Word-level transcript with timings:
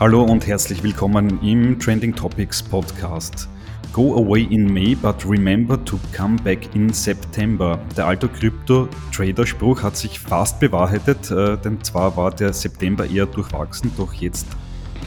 Hallo 0.00 0.22
und 0.22 0.46
herzlich 0.46 0.82
willkommen 0.82 1.42
im 1.42 1.78
Trending 1.78 2.14
Topics 2.14 2.62
Podcast. 2.62 3.50
Go 3.92 4.14
away 4.14 4.44
in 4.44 4.72
May, 4.72 4.94
but 4.94 5.28
remember 5.28 5.84
to 5.84 6.00
come 6.16 6.38
back 6.42 6.74
in 6.74 6.90
September. 6.90 7.78
Der 7.98 8.06
alte 8.06 8.26
Krypto-Trader-Spruch 8.26 9.82
hat 9.82 9.98
sich 9.98 10.18
fast 10.18 10.58
bewahrheitet, 10.58 11.30
äh, 11.30 11.58
denn 11.58 11.84
zwar 11.84 12.16
war 12.16 12.30
der 12.30 12.54
September 12.54 13.06
eher 13.06 13.26
durchwachsen, 13.26 13.92
doch 13.98 14.14
jetzt 14.14 14.46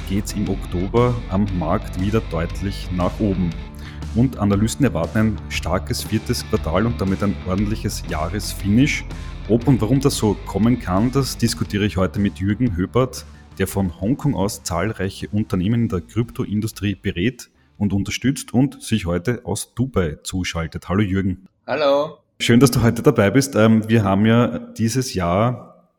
geht 0.09 0.25
es 0.25 0.33
im 0.33 0.47
Oktober 0.47 1.15
am 1.31 1.47
Markt 1.57 1.99
wieder 1.99 2.21
deutlich 2.29 2.87
nach 2.95 3.19
oben. 3.19 3.49
Und 4.13 4.37
Analysten 4.37 4.85
erwarten 4.85 5.17
ein 5.17 5.37
starkes 5.49 6.03
viertes 6.03 6.47
Quartal 6.47 6.85
und 6.85 7.01
damit 7.01 7.23
ein 7.23 7.35
ordentliches 7.47 8.03
Jahresfinish. 8.09 9.05
Ob 9.49 9.67
und 9.67 9.81
warum 9.81 10.01
das 10.01 10.17
so 10.17 10.37
kommen 10.45 10.79
kann, 10.79 11.11
das 11.11 11.35
diskutiere 11.35 11.85
ich 11.87 11.97
heute 11.97 12.19
mit 12.19 12.37
Jürgen 12.37 12.75
Höbert, 12.75 13.25
der 13.57 13.67
von 13.67 13.99
Hongkong 14.01 14.35
aus 14.35 14.63
zahlreiche 14.63 15.27
Unternehmen 15.29 15.83
in 15.83 15.89
der 15.89 16.01
Kryptoindustrie 16.01 16.95
berät 16.95 17.49
und 17.77 17.93
unterstützt 17.93 18.53
und 18.53 18.81
sich 18.81 19.05
heute 19.05 19.45
aus 19.45 19.73
Dubai 19.75 20.17
zuschaltet. 20.23 20.89
Hallo 20.89 21.01
Jürgen. 21.01 21.47
Hallo. 21.67 22.17
Schön, 22.39 22.59
dass 22.59 22.71
du 22.71 22.81
heute 22.81 23.03
dabei 23.03 23.29
bist. 23.31 23.55
Ähm, 23.55 23.87
wir 23.87 24.03
haben 24.03 24.25
ja 24.25 24.59
dieses 24.59 25.13
Jahr 25.13 25.89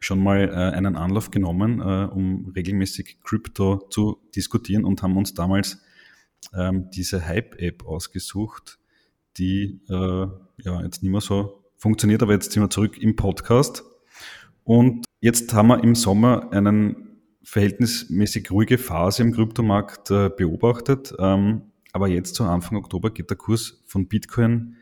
schon 0.00 0.22
mal 0.22 0.48
äh, 0.48 0.76
einen 0.76 0.96
Anlauf 0.96 1.30
genommen, 1.30 1.80
äh, 1.80 2.06
um 2.12 2.52
regelmäßig 2.54 3.18
Krypto 3.22 3.86
zu 3.90 4.20
diskutieren 4.34 4.84
und 4.84 5.02
haben 5.02 5.16
uns 5.16 5.34
damals 5.34 5.78
ähm, 6.54 6.90
diese 6.90 7.26
Hype-App 7.26 7.86
ausgesucht, 7.86 8.78
die 9.36 9.80
äh, 9.88 10.26
ja 10.58 10.82
jetzt 10.82 11.02
nicht 11.02 11.12
mehr 11.12 11.20
so 11.20 11.64
funktioniert, 11.76 12.22
aber 12.22 12.32
jetzt 12.32 12.52
sind 12.52 12.62
wir 12.62 12.70
zurück 12.70 12.98
im 12.98 13.16
Podcast. 13.16 13.84
Und 14.64 15.06
jetzt 15.20 15.52
haben 15.52 15.68
wir 15.68 15.84
im 15.84 15.94
Sommer 15.94 16.50
einen 16.52 17.20
verhältnismäßig 17.44 18.50
ruhige 18.50 18.78
Phase 18.78 19.22
im 19.22 19.32
Kryptomarkt 19.32 20.10
äh, 20.10 20.30
beobachtet. 20.30 21.14
Ähm, 21.18 21.62
aber 21.92 22.08
jetzt 22.08 22.34
zu 22.34 22.44
Anfang 22.44 22.78
Oktober 22.78 23.10
geht 23.10 23.30
der 23.30 23.36
Kurs 23.36 23.82
von 23.86 24.08
Bitcoin 24.08 24.76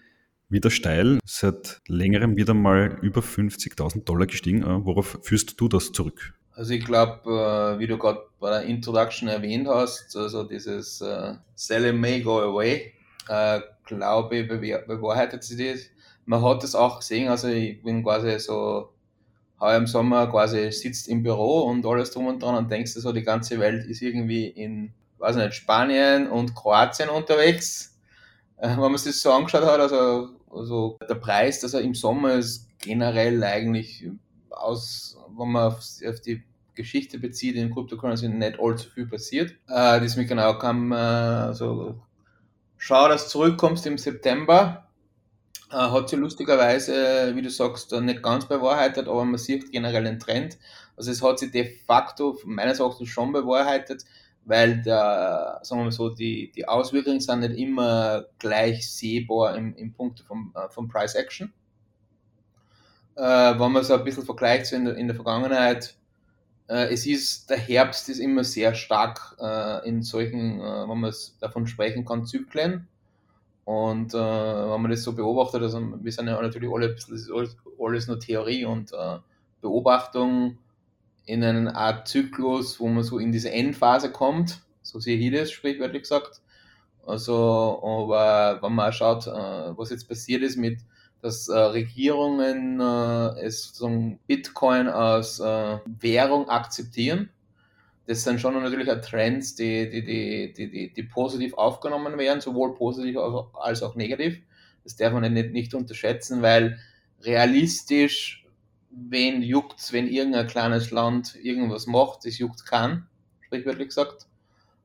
wieder 0.48 0.70
steil, 0.70 1.19
seit 1.24 1.80
längerem 1.89 2.36
wieder 2.36 2.55
mal 2.55 2.98
über 3.02 3.20
50.000 3.20 4.05
Dollar 4.05 4.27
gestiegen. 4.27 4.62
Äh, 4.62 4.86
worauf 4.86 5.19
führst 5.22 5.61
du 5.61 5.69
das 5.69 5.91
zurück? 5.91 6.34
Also 6.52 6.74
ich 6.74 6.84
glaube, 6.84 7.77
äh, 7.77 7.78
wie 7.80 7.86
du 7.86 7.98
gerade 7.98 8.20
bei 8.39 8.50
der 8.50 8.62
Introduction 8.62 9.28
erwähnt 9.28 9.67
hast, 9.67 10.17
also 10.17 10.44
dieses 10.44 11.00
äh, 11.00 11.34
Sell 11.56 11.86
it 11.86 11.96
may 11.96 12.20
go 12.20 12.39
away, 12.41 12.92
äh, 13.28 13.61
glaube 13.84 14.36
ich, 14.36 14.48
bewahrheitet 14.86 15.42
sich 15.42 15.58
das 15.58 15.92
man 16.24 16.42
hat 16.42 16.62
das 16.62 16.74
auch 16.74 17.00
gesehen, 17.00 17.28
also 17.28 17.48
ich 17.48 17.83
bin 17.83 18.02
quasi 18.02 18.39
so 18.39 18.92
heuer 19.62 19.78
im 19.78 19.86
Sommer 19.86 20.27
quasi 20.27 20.70
sitzt 20.72 21.08
im 21.08 21.22
Büro 21.22 21.60
und 21.62 21.86
alles 21.86 22.10
drum 22.10 22.27
und 22.27 22.42
dran 22.42 22.56
und 22.56 22.70
denkst 22.70 22.94
du 22.94 23.00
so, 23.00 23.12
die 23.12 23.22
ganze 23.22 23.58
Welt 23.60 23.86
ist 23.86 24.02
irgendwie 24.02 24.48
in, 24.48 24.92
weiß 25.18 25.36
nicht, 25.36 25.55
Spanien 25.55 26.28
und 26.28 26.55
Kroatien 26.55 27.08
unterwegs. 27.08 27.96
Äh, 28.58 28.70
wenn 28.70 28.78
man 28.80 28.96
sich 28.98 29.12
das 29.12 29.20
so 29.20 29.33
angeschaut 29.33 29.64
hat, 29.64 29.80
also, 29.80 30.30
also 30.50 30.98
der 31.08 31.14
Preis, 31.14 31.60
dass 31.60 31.74
er 31.74 31.80
im 31.80 31.94
Sommer 31.94 32.34
ist 32.34 32.68
generell 32.78 33.42
eigentlich 33.44 34.08
aus, 34.50 35.16
wenn 35.38 35.52
man 35.52 35.68
auf, 35.68 35.78
auf 36.06 36.20
die 36.20 36.42
Geschichte 36.74 37.18
bezieht, 37.18 37.55
in 37.56 37.72
Cryptocurrency 37.72 38.28
nicht 38.28 38.58
allzu 38.58 38.90
viel 38.90 39.06
passiert. 39.06 39.52
Äh, 39.68 40.00
das 40.00 40.16
mit 40.16 40.28
genau 40.28 40.58
kam, 40.58 40.90
äh, 40.90 40.96
also 40.96 41.94
schau, 42.78 43.08
dass 43.08 43.24
du 43.24 43.30
zurückkommst 43.30 43.86
im 43.86 43.96
September 43.96 44.88
hat 45.73 46.09
sich 46.09 46.19
lustigerweise, 46.19 47.34
wie 47.34 47.42
du 47.42 47.51
sagst, 47.51 47.92
nicht 47.92 48.23
ganz 48.23 48.47
bewahrheitet, 48.47 49.09
aber 49.09 49.25
man 49.25 49.39
sieht 49.39 49.73
generell 49.73 50.06
einen 50.06 50.19
Trend. 50.19 50.59
Also 50.97 51.11
es 51.11 51.23
hat 51.23 51.39
sich 51.39 51.51
de 51.51 51.64
facto 51.64 52.39
meines 52.45 52.79
Erachtens 52.79 53.09
schon 53.09 53.33
bewahrheitet, 53.33 54.05
weil 54.45 54.83
der, 54.83 55.61
sagen 55.62 55.84
wir 55.84 55.92
so, 55.92 56.11
die, 56.11 56.53
die 56.53 56.69
Auswirkungen 56.69 57.20
sind 57.20 57.41
nicht 57.41 57.56
immer 57.59 58.27
gleich 58.39 58.91
sehbar 58.91 59.57
im, 59.57 59.74
im 59.77 59.92
Punkt 59.92 60.20
vom, 60.20 60.52
äh, 60.55 60.69
vom 60.69 60.89
Price 60.89 61.14
Action. 61.14 61.52
Äh, 63.14 63.23
wenn 63.23 63.73
man 63.73 63.85
so 63.85 63.95
ein 63.95 64.05
bisschen 64.05 64.25
vergleicht 64.25 64.67
so 64.67 64.77
in, 64.77 64.85
der, 64.85 64.96
in 64.96 65.07
der 65.07 65.17
Vergangenheit, 65.17 65.96
äh, 66.69 66.92
es 66.92 67.07
ist, 67.07 67.51
der 67.51 67.58
Herbst 67.58 68.08
ist 68.08 68.19
immer 68.19 68.45
sehr 68.45 68.75
stark 68.75 69.36
äh, 69.39 69.89
in 69.89 70.02
solchen, 70.02 70.61
äh, 70.61 70.89
wenn 70.89 70.98
man 70.98 71.14
davon 71.41 71.67
sprechen 71.67 72.05
kann, 72.05 72.27
Zyklen. 72.27 72.89
Und 73.64 74.12
äh, 74.12 74.18
wenn 74.18 74.83
man 74.83 74.90
das 74.90 75.02
so 75.02 75.12
beobachtet, 75.12 75.62
also 75.62 75.80
wir 76.00 76.12
sind 76.12 76.27
ja 76.27 76.40
natürlich 76.40 76.70
alle 76.73 76.89
ein 76.89 76.95
bisschen, 76.95 77.14
das 77.14 77.23
ist 77.23 77.56
alles, 77.78 78.06
nur 78.08 78.18
Theorie 78.18 78.64
und 78.64 78.92
äh, 78.92 79.18
Beobachtung 79.61 80.58
in 81.27 81.45
einer 81.45 81.77
Art 81.77 82.08
Zyklus, 82.08 82.80
wo 82.80 82.89
man 82.89 83.05
so 83.05 83.18
in 83.18 83.30
diese 83.30 83.52
Endphase 83.52 84.11
kommt, 84.11 84.61
so 84.83 84.98
sehe 84.98 85.17
ich 85.17 85.33
das 85.33 85.52
sprichwörtlich 85.52 86.02
gesagt. 86.02 86.40
Also, 87.06 87.80
aber 87.83 88.62
wenn 88.62 88.74
man 88.74 88.92
schaut, 88.92 89.27
äh, 89.27 89.30
was 89.30 89.90
jetzt 89.90 90.08
passiert 90.08 90.42
ist 90.42 90.56
mit, 90.56 90.80
dass 91.20 91.48
äh, 91.48 91.56
Regierungen 91.56 92.80
äh, 92.80 93.45
es 93.45 93.72
so 93.74 94.17
Bitcoin 94.27 94.89
als 94.89 95.39
äh, 95.39 95.78
Währung 95.86 96.48
akzeptieren, 96.48 97.30
das 98.12 98.24
sind 98.24 98.40
schon 98.40 98.55
natürlich 98.62 98.90
auch 98.90 99.00
Trends, 99.00 99.55
die, 99.55 99.89
die, 99.89 100.05
die, 100.05 100.52
die, 100.52 100.70
die, 100.70 100.92
die 100.92 101.02
positiv 101.02 101.55
aufgenommen 101.55 102.18
werden, 102.18 102.42
sowohl 102.42 102.74
positiv 102.74 103.17
als 103.55 103.83
auch 103.83 103.95
negativ. 103.95 104.39
Das 104.84 104.96
darf 104.96 105.14
man 105.14 105.33
nicht, 105.33 105.52
nicht 105.52 105.74
unterschätzen, 105.74 106.42
weil 106.42 106.78
realistisch, 107.22 108.46
wen 108.90 109.42
juckt 109.42 109.95
wenn 109.95 110.08
irgendein 110.08 110.46
kleines 110.46 110.90
Land 110.90 111.36
irgendwas 111.42 111.86
macht, 111.86 112.27
das 112.27 112.36
juckt 112.36 112.67
kann, 112.67 113.06
sprichwörtlich 113.40 113.89
gesagt. 113.89 114.27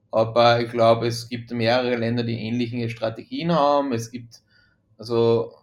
Aber 0.10 0.62
ich 0.62 0.72
glaube, 0.72 1.08
es 1.08 1.28
gibt 1.28 1.52
mehrere 1.52 1.98
Länder, 1.98 2.24
die 2.24 2.40
ähnliche 2.40 2.90
Strategien 2.90 3.52
haben. 3.52 3.92
Es 3.92 4.10
gibt, 4.10 4.42
also, 4.98 5.54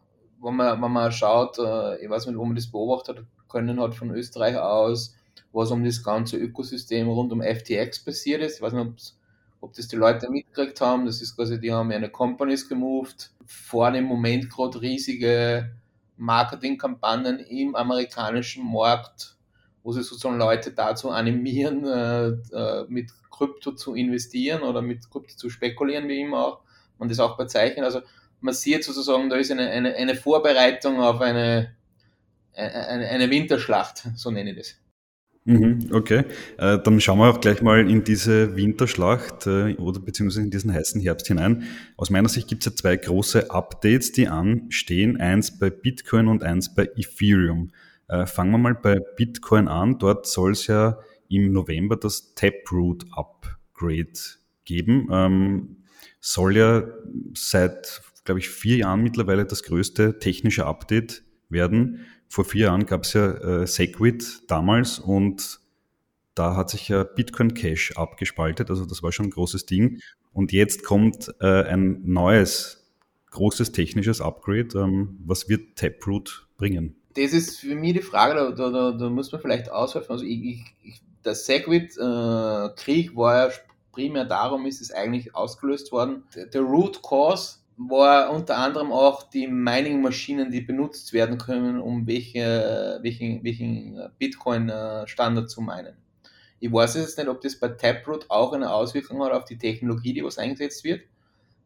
wenn 0.43 0.55
man, 0.55 0.83
wenn 0.83 0.93
man 0.93 1.11
schaut, 1.13 1.59
äh, 1.59 2.05
ich 2.05 2.11
weiß 2.11 2.27
nicht, 2.27 2.37
wo 2.37 2.45
man 2.45 2.57
das 2.57 2.71
beobachtet 2.71 3.25
können 3.49 3.81
hat 3.81 3.95
von 3.95 4.11
Österreich 4.11 4.59
aus, 4.59 5.17
was 5.55 5.71
um 5.71 5.85
das 5.85 6.03
ganze 6.03 6.37
Ökosystem 6.37 7.09
rund 7.09 7.33
um 7.33 7.41
FTX 7.41 8.05
passiert 8.05 8.43
ist. 8.43 8.57
Ich 8.57 8.63
weiß 8.63 8.73
nicht, 8.73 9.15
ob 9.61 9.73
das 9.73 9.89
die 9.89 9.97
Leute 9.97 10.29
mitgekriegt 10.29 10.81
haben. 10.81 11.07
Das 11.07 11.23
ist 11.23 11.37
quasi, 11.37 11.61
die 11.61 11.73
haben 11.73 11.91
eine 11.93 12.11
Companies 12.11 12.69
gemoved, 12.69 13.31
vor 13.47 13.91
dem 13.93 14.05
Moment 14.05 14.51
gerade 14.51 14.81
riesige 14.81 15.71
Marketingkampagnen 16.17 17.39
im 17.39 17.75
amerikanischen 17.77 18.71
Markt, 18.71 19.37
wo 19.83 19.93
sie 19.93 20.03
sozusagen 20.03 20.39
Leute 20.39 20.73
dazu 20.73 21.11
animieren, 21.11 21.85
äh, 21.87 22.27
äh, 22.57 22.87
mit 22.89 23.11
Krypto 23.31 23.73
zu 23.73 23.95
investieren 23.95 24.63
oder 24.63 24.83
mit 24.83 25.09
Krypto 25.11 25.37
zu 25.37 25.51
spekulieren, 25.51 26.09
wie 26.09 26.21
immer 26.21 26.47
auch 26.47 26.61
man 26.99 27.09
das 27.09 27.21
auch 27.21 27.37
bezeichnet. 27.37 27.85
Also 27.85 28.03
man 28.41 28.55
sieht 28.55 28.85
sozusagen, 28.85 29.29
da 29.29 29.37
ist 29.37 29.51
eine, 29.51 29.69
eine, 29.71 29.95
eine 29.95 30.15
Vorbereitung 30.15 31.01
auf 31.01 31.21
eine, 31.21 31.75
eine, 32.55 33.09
eine 33.09 33.31
Winterschlacht, 33.31 34.03
so 34.15 34.31
nenne 34.31 34.51
ich 34.51 34.57
das. 34.57 34.84
Mhm, 35.47 35.91
okay, 35.93 36.25
äh, 36.57 36.79
dann 36.79 37.01
schauen 37.03 37.19
wir 37.19 37.29
auch 37.29 37.41
gleich 37.41 37.61
mal 37.61 37.91
in 37.91 38.03
diese 38.03 38.57
Winterschlacht 38.57 39.47
äh, 39.47 39.75
oder 39.75 40.01
beziehungsweise 40.01 40.43
in 40.43 40.51
diesen 40.51 40.73
heißen 40.73 41.03
Herbst 41.03 41.27
hinein. 41.27 41.65
Aus 41.99 42.09
meiner 42.09 42.31
Sicht 42.31 42.49
gibt 42.49 42.63
es 42.67 42.73
ja 42.73 42.77
zwei 42.77 42.97
große 42.97 43.51
Updates, 43.51 44.13
die 44.13 44.27
anstehen. 44.27 45.21
Eins 45.21 45.59
bei 45.59 45.69
Bitcoin 45.69 46.29
und 46.29 46.43
eins 46.43 46.75
bei 46.75 46.89
Ethereum. 46.97 47.73
Äh, 48.09 48.25
fangen 48.25 48.53
wir 48.53 48.59
mal 48.59 48.75
bei 48.75 48.99
Bitcoin 49.17 49.69
an. 49.69 49.99
Dort 49.99 50.27
soll 50.27 50.53
es 50.53 50.67
ja 50.67 50.99
im 51.29 51.53
November 51.53 51.97
das 51.97 52.35
Taproot 52.35 53.05
Upgrade 53.13 54.13
geben. 54.65 55.09
Ähm, 55.13 55.77
soll 56.21 56.57
ja 56.57 56.85
seit, 57.35 58.01
glaube 58.25 58.41
ich, 58.41 58.49
vier 58.49 58.79
Jahren 58.79 59.03
mittlerweile 59.03 59.45
das 59.45 59.63
größte 59.63 60.19
technische 60.21 60.65
Update 60.65 61.23
werden 61.55 62.05
vor 62.35 62.45
vier 62.45 62.67
Jahren 62.67 62.85
gab 62.85 63.05
es 63.05 63.13
ja 63.13 63.31
äh, 63.31 63.67
Segwit 63.67 64.43
damals 64.49 64.99
und 64.99 65.61
da 66.35 66.57
hat 66.57 66.69
sich 66.69 66.89
ja 66.89 67.05
Bitcoin 67.05 67.55
Cash 67.55 67.97
abgespaltet, 67.97 68.71
also 68.71 68.85
das 68.85 69.03
war 69.05 69.13
schon 69.13 69.27
ein 69.27 69.31
großes 69.31 69.67
Ding. 69.67 70.01
Und 70.33 70.51
jetzt 70.51 70.83
kommt 70.83 71.33
äh, 71.41 71.63
ein 71.63 72.03
neues, 72.05 72.91
großes 73.31 73.71
technisches 73.71 74.21
Upgrade. 74.21 74.69
Ähm, 74.75 75.17
was 75.25 75.49
wird 75.49 75.77
Taproot 75.77 76.49
bringen? 76.57 76.97
Das 77.15 77.33
ist 77.33 77.61
für 77.61 77.77
mich 77.77 77.93
die 77.93 78.03
Frage, 78.03 78.35
da, 78.35 78.51
da, 78.51 78.71
da, 78.71 78.99
da 78.99 79.11
muss 79.11 79.31
man 79.31 79.41
vielleicht 79.41 79.71
auswerfen. 79.71 80.11
Also 80.11 80.25
ich, 80.25 80.65
ich, 80.83 81.01
der 81.25 81.37
Segwit-Krieg 81.37 83.13
äh, 83.13 83.17
war 83.17 83.47
ja 83.47 83.55
primär 83.93 84.25
darum, 84.25 84.67
ist 84.67 84.81
es 84.81 84.91
eigentlich 84.91 85.37
ausgelöst 85.37 85.93
worden. 85.93 86.25
Der, 86.35 86.47
der 86.47 86.63
Root 86.63 87.01
Cause 87.01 87.59
war 87.77 88.31
unter 88.31 88.57
anderem 88.57 88.93
auch 88.93 89.25
die 89.25 89.49
Mining-Maschinen, 89.49 90.51
die 90.51 90.61
benutzt 90.61 91.13
werden 91.13 91.39
können, 91.39 91.81
um 91.81 92.07
welche, 92.07 93.01
welchen, 93.03 93.43
welchen 93.43 94.01
Bitcoin-Standard 94.19 95.51
zu 95.51 95.61
meinen. 95.61 95.97
Ich 96.61 96.73
weiß 96.73 96.95
jetzt 96.95 97.19
nicht, 97.19 97.29
ob 97.29 97.41
das 97.41 97.57
bei 97.57 97.69
Taproot 97.69 98.27
auch 98.31 98.53
eine 98.53 98.73
Auswirkung 98.73 99.23
hat 99.23 99.33
auf 99.33 99.45
die 99.45 99.59
Technologie, 99.59 100.13
die 100.15 100.25
was 100.25 100.39
eingesetzt 100.39 100.85
wird. 100.85 101.03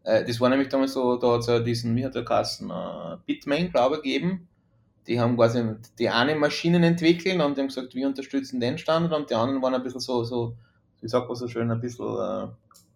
Äh, 0.05 0.25
das 0.25 0.41
war 0.41 0.49
nämlich 0.49 0.69
damals 0.69 0.95
so, 0.95 1.17
da 1.17 1.35
hat 1.35 1.41
es 1.41 1.47
ja 1.47 1.61
diesen, 1.61 1.95
wie 1.95 2.05
hat 2.05 2.15
der 2.15 2.25
Kassen, 2.25 2.71
äh, 2.71 3.17
Bitmain, 3.27 3.71
glaube 3.71 3.97
ich, 3.97 4.03
gegeben. 4.03 4.49
Die 5.07 5.21
haben 5.21 5.37
quasi 5.37 5.63
die 5.99 6.09
eine 6.09 6.35
Maschinen 6.35 6.83
entwickelt 6.83 7.41
und 7.41 7.57
die 7.57 7.61
haben 7.61 7.69
gesagt, 7.69 7.95
wir 7.95 8.07
unterstützen 8.07 8.61
den 8.61 8.79
Standard 8.79 9.13
und 9.13 9.31
die 9.31 9.35
anderen 9.35 9.63
waren 9.63 9.75
ein 9.75 9.83
bisschen 9.83 10.01
so, 10.01 10.25
so 10.25 10.57
wie 11.01 11.09
sagt 11.09 11.29
man 11.29 11.37
so 11.37 11.49
schön, 11.49 11.71
ein 11.71 11.81
bisschen 11.81 12.07
äh, 12.07 12.49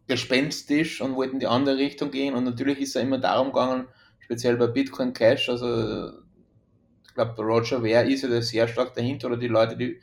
gespenstisch 0.06 1.00
und 1.00 1.16
wollten 1.16 1.34
in 1.34 1.40
die 1.40 1.46
andere 1.46 1.78
Richtung 1.78 2.10
gehen. 2.10 2.34
Und 2.34 2.44
natürlich 2.44 2.80
ist 2.80 2.96
er 2.96 3.02
immer 3.02 3.18
darum 3.18 3.48
gegangen, 3.48 3.86
speziell 4.20 4.56
bei 4.56 4.66
Bitcoin 4.66 5.12
Cash, 5.12 5.48
also 5.48 6.10
ich 7.06 7.14
glaube, 7.14 7.42
Roger 7.42 7.82
Ware 7.82 8.10
ist 8.10 8.22
ja 8.22 8.28
da 8.28 8.40
sehr 8.40 8.66
stark 8.66 8.94
dahinter 8.94 9.28
oder 9.28 9.36
die 9.36 9.48
Leute, 9.48 9.76
die 9.76 10.00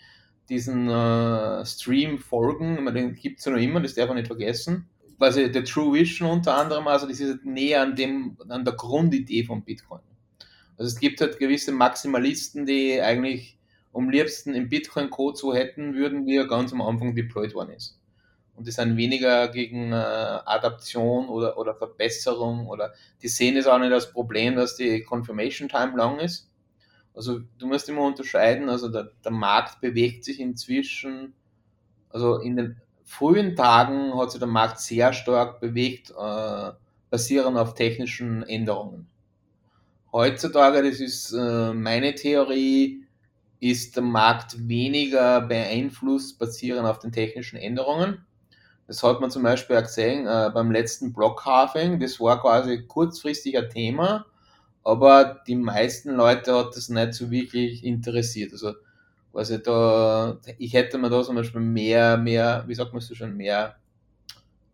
diesen 0.50 0.90
äh, 0.90 1.66
Stream 1.66 2.18
folgen, 2.18 2.86
den 2.94 3.16
gibt 3.16 3.40
es 3.40 3.46
ja 3.46 3.52
noch 3.52 3.60
immer, 3.60 3.80
das 3.80 3.96
darf 3.96 4.08
man 4.08 4.18
nicht 4.18 4.28
vergessen. 4.28 4.88
Quasi 5.18 5.52
der 5.52 5.64
True 5.64 5.94
Vision 5.94 6.30
unter 6.30 6.56
anderem, 6.56 6.88
also 6.88 7.08
das 7.08 7.20
ist 7.20 7.46
näher 7.46 7.82
an, 7.82 7.96
dem, 7.96 8.38
an 8.48 8.64
der 8.64 8.74
Grundidee 8.74 9.44
von 9.44 9.64
Bitcoin. 9.64 10.02
Also 10.78 10.94
es 10.94 11.00
gibt 11.00 11.20
halt 11.20 11.40
gewisse 11.40 11.72
Maximalisten, 11.72 12.66
die 12.66 13.02
eigentlich 13.02 13.58
am 13.94 14.10
liebsten 14.10 14.54
im 14.54 14.70
Bitcoin-Code 14.70 15.38
so 15.38 15.54
hätten 15.54 15.94
würden, 15.94 16.26
wie 16.26 16.38
er 16.38 16.48
ganz 16.48 16.72
am 16.72 16.82
Anfang 16.82 17.16
deployed 17.16 17.54
worden 17.54 17.72
ist. 17.72 17.99
Und 18.60 18.68
die 18.68 18.72
sind 18.72 18.98
weniger 18.98 19.48
gegen 19.48 19.94
äh, 19.94 19.96
Adaption 19.96 21.30
oder, 21.30 21.58
oder 21.58 21.76
Verbesserung 21.76 22.68
oder 22.68 22.92
die 23.22 23.30
sehen 23.30 23.56
es 23.56 23.68
auch 23.68 23.80
nicht 23.80 23.94
als 23.94 24.12
Problem, 24.12 24.58
dass 24.58 24.76
die 24.76 25.02
Confirmation 25.02 25.70
Time 25.70 25.96
lang 25.96 26.20
ist. 26.20 26.50
Also 27.16 27.40
du 27.58 27.68
musst 27.68 27.88
immer 27.88 28.02
unterscheiden, 28.02 28.68
also 28.68 28.90
der, 28.90 29.12
der 29.24 29.32
Markt 29.32 29.80
bewegt 29.80 30.26
sich 30.26 30.42
inzwischen, 30.42 31.36
also 32.10 32.36
in 32.40 32.58
den 32.58 32.82
frühen 33.06 33.56
Tagen 33.56 34.14
hat 34.20 34.32
sich 34.32 34.40
der 34.40 34.50
Markt 34.50 34.82
sehr 34.82 35.14
stark 35.14 35.62
bewegt, 35.62 36.12
äh, 36.12 36.72
basierend 37.10 37.58
auf 37.58 37.76
technischen 37.76 38.44
Änderungen. 38.44 39.08
Heutzutage, 40.12 40.84
das 40.84 41.00
ist 41.00 41.32
äh, 41.32 41.74
meine 41.74 42.14
Theorie, 42.14 43.06
ist 43.62 43.96
der 43.96 44.04
Markt 44.04 44.68
weniger 44.68 45.40
beeinflusst 45.40 46.38
basierend 46.40 46.86
auf 46.90 47.00
den 47.00 47.14
technischen 47.14 47.56
Änderungen. 47.56 48.26
Das 48.90 49.04
hat 49.04 49.22
man 49.22 49.30
zum 49.30 49.44
Beispiel 49.44 49.78
auch 49.78 49.84
gesehen 49.84 50.26
äh, 50.26 50.50
beim 50.52 50.72
letzten 50.72 51.14
Blockhalving. 51.14 52.00
Das 52.00 52.20
war 52.20 52.42
quasi 52.42 52.88
kurzfristig 52.88 53.56
ein 53.56 53.70
Thema, 53.70 54.26
aber 54.84 55.44
die 55.46 55.56
meisten 55.56 56.16
Leute 56.16 56.56
hat 56.56 56.76
das 56.76 56.90
nicht 56.90 57.14
so 57.14 57.30
wirklich 57.30 57.84
interessiert. 57.84 58.52
Also 58.52 58.74
quasi 59.32 59.62
da, 59.62 60.40
ich 60.58 60.74
hätte 60.74 60.98
mir 60.98 61.12
da 61.12 61.22
zum 61.22 61.36
Beispiel 61.36 61.62
mehr, 61.62 62.18
mehr, 62.18 62.64
wie 62.66 62.74
sagt 62.74 62.92
man 62.92 63.02
so 63.02 63.14
schon, 63.14 63.38
mehr 63.38 63.76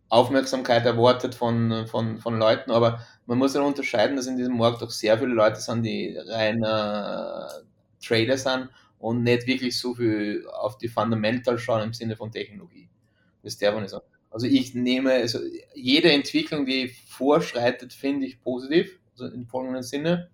Aufmerksamkeit 0.08 0.86
erwartet 0.86 1.34
von, 1.34 1.86
von, 1.86 2.18
von 2.18 2.38
Leuten, 2.38 2.70
aber 2.70 3.00
man 3.26 3.36
muss 3.36 3.52
ja 3.52 3.60
unterscheiden, 3.60 4.16
dass 4.16 4.28
in 4.28 4.38
diesem 4.38 4.56
Markt 4.56 4.82
auch 4.82 4.90
sehr 4.90 5.18
viele 5.18 5.34
Leute 5.34 5.60
sind, 5.60 5.82
die 5.82 6.16
rein 6.16 6.62
äh, 6.62 7.64
Trader 8.02 8.38
sind 8.38 8.70
und 8.98 9.24
nicht 9.24 9.46
wirklich 9.46 9.78
so 9.78 9.94
viel 9.94 10.46
auf 10.48 10.78
die 10.78 10.88
Fundamental 10.88 11.58
schauen 11.58 11.82
im 11.82 11.92
Sinne 11.92 12.16
von 12.16 12.32
Technologie. 12.32 12.88
Das 13.46 13.58
darf 13.58 13.74
man 13.74 13.84
nicht. 13.84 13.94
Also 14.32 14.48
ich 14.48 14.74
nehme, 14.74 15.12
also 15.12 15.38
jede 15.72 16.10
Entwicklung, 16.10 16.66
die 16.66 16.88
vorschreitet, 17.06 17.92
finde 17.92 18.26
ich 18.26 18.42
positiv, 18.42 18.98
also 19.12 19.32
im 19.32 19.46
folgenden 19.46 19.84
Sinne. 19.84 20.30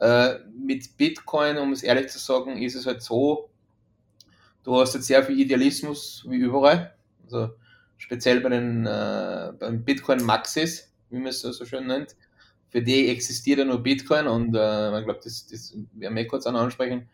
Äh, 0.00 0.40
mit 0.52 0.96
Bitcoin, 0.96 1.58
um 1.58 1.72
es 1.72 1.84
ehrlich 1.84 2.08
zu 2.08 2.18
sagen, 2.18 2.60
ist 2.60 2.74
es 2.74 2.86
halt 2.86 3.02
so, 3.02 3.50
du 4.64 4.80
hast 4.80 4.94
jetzt 4.94 5.06
sehr 5.06 5.22
viel 5.22 5.38
Idealismus 5.38 6.26
wie 6.28 6.38
überall. 6.38 6.92
Also 7.22 7.50
speziell 7.98 8.40
bei 8.40 8.48
den 8.48 8.84
äh, 8.84 9.52
beim 9.56 9.84
Bitcoin 9.84 10.24
Maxis, 10.24 10.92
wie 11.10 11.18
man 11.18 11.28
es 11.28 11.40
so 11.40 11.64
schön 11.64 11.86
nennt. 11.86 12.16
Für 12.70 12.82
die 12.82 13.10
existiert 13.10 13.60
ja 13.60 13.64
nur 13.64 13.80
Bitcoin 13.80 14.26
und 14.26 14.56
äh, 14.56 14.98
ich 14.98 15.04
glaube, 15.04 15.20
das, 15.22 15.46
das 15.46 15.72
werden 15.92 16.16
wir 16.16 16.26
kurz 16.26 16.46
ansprechen. 16.46 17.08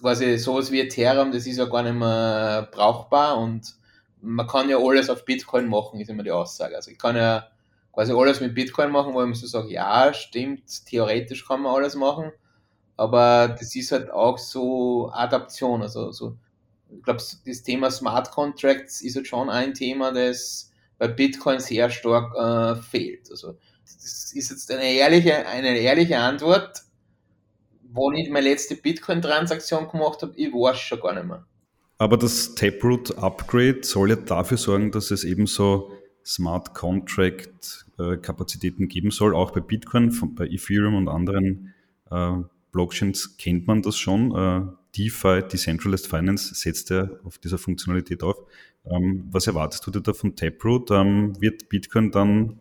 Quasi 0.00 0.36
sowas 0.36 0.72
wie 0.72 0.80
Ethereum, 0.80 1.30
das 1.30 1.46
ist 1.46 1.58
ja 1.58 1.66
gar 1.66 1.84
nicht 1.84 1.94
mehr 1.94 2.68
brauchbar 2.72 3.38
und 3.38 3.76
man 4.26 4.46
kann 4.46 4.68
ja 4.68 4.78
alles 4.78 5.08
auf 5.08 5.24
Bitcoin 5.24 5.68
machen, 5.68 6.00
ist 6.00 6.10
immer 6.10 6.22
die 6.22 6.32
Aussage. 6.32 6.76
Also 6.76 6.90
ich 6.90 6.98
kann 6.98 7.16
ja 7.16 7.46
quasi 7.92 8.12
alles 8.12 8.40
mit 8.40 8.54
Bitcoin 8.54 8.90
machen, 8.90 9.14
wo 9.14 9.22
ich 9.22 9.28
mir 9.28 9.34
so 9.34 9.46
sage, 9.46 9.70
ja, 9.70 10.12
stimmt, 10.12 10.84
theoretisch 10.86 11.46
kann 11.46 11.62
man 11.62 11.74
alles 11.74 11.94
machen, 11.94 12.32
aber 12.96 13.48
das 13.48 13.74
ist 13.74 13.92
halt 13.92 14.10
auch 14.10 14.38
so 14.38 15.10
Adaption, 15.12 15.82
also 15.82 16.12
so 16.12 16.36
ich 16.94 17.02
glaube, 17.02 17.22
das 17.46 17.62
Thema 17.62 17.90
Smart 17.90 18.30
Contracts 18.30 19.00
ist 19.00 19.16
jetzt 19.16 19.28
schon 19.28 19.50
ein 19.50 19.74
Thema, 19.74 20.12
das 20.12 20.72
bei 20.98 21.08
Bitcoin 21.08 21.58
sehr 21.58 21.90
stark 21.90 22.34
äh, 22.36 22.80
fehlt. 22.80 23.30
Also 23.30 23.58
das 23.82 24.32
ist 24.32 24.50
jetzt 24.50 24.70
eine 24.70 24.84
ehrliche, 24.84 25.46
eine 25.46 25.76
ehrliche 25.78 26.18
Antwort. 26.18 26.82
Wo 27.88 28.12
ich 28.12 28.28
meine 28.28 28.48
letzte 28.48 28.76
Bitcoin-Transaktion 28.76 29.88
gemacht 29.88 30.20
habe, 30.22 30.34
ich 30.36 30.52
weiß 30.52 30.78
schon 30.78 31.00
gar 31.00 31.14
nicht 31.14 31.26
mehr. 31.26 31.46
Aber 31.98 32.16
das 32.16 32.54
Taproot 32.54 33.16
Upgrade 33.18 33.80
soll 33.82 34.10
ja 34.10 34.16
dafür 34.16 34.58
sorgen, 34.58 34.90
dass 34.90 35.10
es 35.10 35.24
eben 35.24 35.46
so 35.46 35.92
Smart 36.24 36.74
Contract 36.74 37.86
äh, 37.98 38.16
Kapazitäten 38.16 38.88
geben 38.88 39.10
soll, 39.10 39.34
auch 39.34 39.52
bei 39.52 39.60
Bitcoin, 39.60 40.14
bei 40.34 40.46
Ethereum 40.46 40.94
und 40.94 41.08
anderen 41.08 41.74
äh, 42.10 42.32
Blockchains 42.72 43.36
kennt 43.38 43.66
man 43.66 43.80
das 43.80 43.96
schon. 43.96 44.34
Äh, 44.34 44.62
DeFi, 44.96 45.42
Decentralized 45.50 46.06
Finance, 46.06 46.54
setzt 46.54 46.90
ja 46.90 47.08
auf 47.24 47.38
dieser 47.38 47.58
Funktionalität 47.58 48.22
auf. 48.22 48.36
Ähm, 48.84 49.26
was 49.30 49.46
erwartest 49.46 49.86
du 49.86 49.90
dir 49.90 50.00
da 50.00 50.12
von 50.12 50.36
Taproot? 50.36 50.90
Ähm, 50.90 51.40
wird 51.40 51.68
Bitcoin 51.68 52.10
dann 52.10 52.60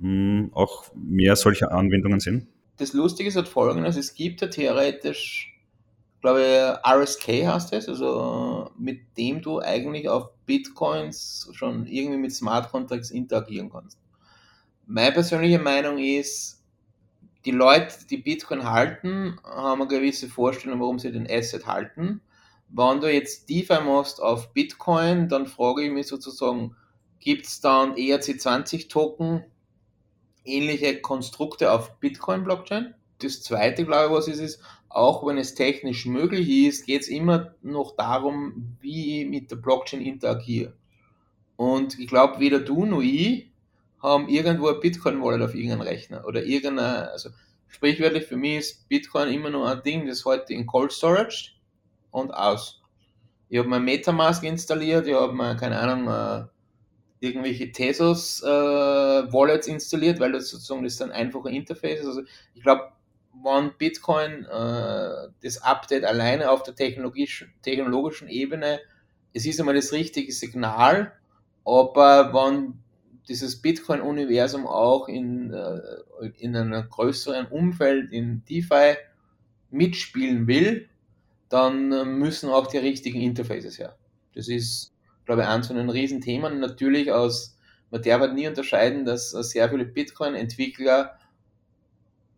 hm, 0.00 0.50
auch 0.52 0.90
mehr 0.94 1.36
solcher 1.36 1.72
Anwendungen 1.72 2.20
sehen? 2.20 2.48
Das 2.78 2.92
Lustige 2.92 3.28
ist 3.28 3.36
halt 3.36 3.48
folgendes, 3.48 3.96
es 3.96 4.14
gibt 4.14 4.40
ja 4.40 4.48
theoretisch, 4.48 5.51
glaube 6.22 6.80
RSK 6.86 7.46
heißt 7.46 7.72
es, 7.72 7.88
also 7.88 8.70
mit 8.78 9.00
dem 9.18 9.42
du 9.42 9.60
eigentlich 9.60 10.08
auf 10.08 10.30
Bitcoins 10.46 11.50
schon 11.52 11.86
irgendwie 11.86 12.18
mit 12.18 12.32
Smart 12.32 12.70
Contracts 12.70 13.10
interagieren 13.10 13.70
kannst. 13.70 13.98
Meine 14.86 15.12
persönliche 15.12 15.58
Meinung 15.58 15.98
ist, 15.98 16.62
die 17.44 17.50
Leute, 17.50 18.06
die 18.08 18.18
Bitcoin 18.18 18.70
halten, 18.70 19.38
haben 19.44 19.82
eine 19.82 19.88
gewisse 19.88 20.28
Vorstellung, 20.28 20.80
warum 20.80 20.98
sie 20.98 21.10
den 21.10 21.28
Asset 21.28 21.66
halten. 21.66 22.20
Wenn 22.68 23.00
du 23.00 23.12
jetzt 23.12 23.50
DeFi 23.50 23.80
machst 23.84 24.22
auf 24.22 24.52
Bitcoin, 24.54 25.28
dann 25.28 25.46
frage 25.46 25.82
ich 25.82 25.90
mich 25.90 26.06
sozusagen, 26.06 26.76
gibt 27.18 27.46
es 27.46 27.60
dann 27.60 27.94
ERC20-Token, 27.94 29.44
ähnliche 30.44 31.00
Konstrukte 31.00 31.72
auf 31.72 31.98
Bitcoin-Blockchain? 31.98 32.94
Das 33.18 33.42
zweite, 33.42 33.84
glaube 33.84 34.06
ich, 34.06 34.18
was 34.18 34.28
ist, 34.28 34.40
ist, 34.40 34.60
auch 34.94 35.26
wenn 35.26 35.38
es 35.38 35.54
technisch 35.54 36.06
möglich 36.06 36.48
ist, 36.48 36.86
geht 36.86 37.02
es 37.02 37.08
immer 37.08 37.54
noch 37.62 37.96
darum, 37.96 38.76
wie 38.80 39.22
ich 39.22 39.28
mit 39.28 39.50
der 39.50 39.56
Blockchain 39.56 40.00
interagiere. 40.00 40.74
Und 41.56 41.98
ich 41.98 42.08
glaube, 42.08 42.40
weder 42.40 42.60
du 42.60 42.84
noch 42.84 43.00
ich 43.00 43.50
haben 44.02 44.28
irgendwo 44.28 44.68
ein 44.68 44.80
Bitcoin-Wallet 44.80 45.42
auf 45.42 45.54
irgendeinem 45.54 45.82
Rechner 45.82 46.26
oder 46.26 46.42
irgendeine, 46.42 47.10
also 47.10 47.30
sprichwörtlich 47.68 48.24
für 48.24 48.36
mich 48.36 48.58
ist 48.58 48.88
Bitcoin 48.88 49.32
immer 49.32 49.48
nur 49.48 49.68
ein 49.68 49.82
Ding, 49.82 50.06
das 50.06 50.24
heute 50.24 50.52
in 50.52 50.66
Cold 50.66 50.92
Storage 50.92 51.52
und 52.10 52.32
aus. 52.32 52.82
Ich 53.48 53.58
habe 53.58 53.68
mein 53.68 53.84
Metamask 53.84 54.42
installiert, 54.44 55.06
ich 55.06 55.14
habe 55.14 55.32
mal, 55.32 55.56
keine 55.56 55.78
Ahnung, 55.78 56.08
äh, 56.08 56.46
irgendwelche 57.20 57.70
Tesos 57.70 58.42
äh, 58.42 59.70
installiert, 59.70 60.18
weil 60.18 60.32
das 60.32 60.48
sozusagen 60.48 60.82
das 60.82 60.96
dann 60.96 61.12
einfache 61.12 61.50
Interface 61.50 62.00
ist. 62.00 62.06
Also 62.06 62.22
ich 62.54 62.62
glaube, 62.62 62.90
wenn 63.42 63.72
Bitcoin 63.78 64.44
äh, 64.44 65.28
das 65.42 65.62
Update 65.62 66.04
alleine 66.04 66.50
auf 66.50 66.62
der 66.62 66.74
technologischen, 66.74 67.52
technologischen 67.62 68.28
Ebene, 68.28 68.80
es 69.32 69.46
ist 69.46 69.58
einmal 69.58 69.74
das 69.74 69.92
richtige 69.92 70.32
Signal, 70.32 71.12
aber 71.64 72.32
wenn 72.34 72.74
dieses 73.28 73.62
Bitcoin-Universum 73.62 74.66
auch 74.66 75.08
in, 75.08 75.52
äh, 75.52 76.28
in 76.38 76.56
einem 76.56 76.88
größeren 76.88 77.46
Umfeld, 77.46 78.12
in 78.12 78.44
DeFi, 78.48 78.96
mitspielen 79.70 80.46
will, 80.46 80.88
dann 81.48 81.92
äh, 81.92 82.04
müssen 82.04 82.50
auch 82.50 82.66
die 82.66 82.78
richtigen 82.78 83.20
Interfaces 83.20 83.78
her. 83.78 83.96
Das 84.34 84.48
ist, 84.48 84.92
glaube 85.24 85.42
ich, 85.42 85.48
eins 85.48 85.68
von 85.68 85.76
den 85.76 85.90
Riesenthemen. 85.90 86.60
Natürlich 86.60 87.12
aus, 87.12 87.56
man 87.90 88.02
darf 88.02 88.20
halt 88.20 88.34
nie 88.34 88.48
unterscheiden, 88.48 89.04
dass 89.04 89.30
sehr 89.30 89.68
viele 89.68 89.84
Bitcoin-Entwickler 89.84 91.18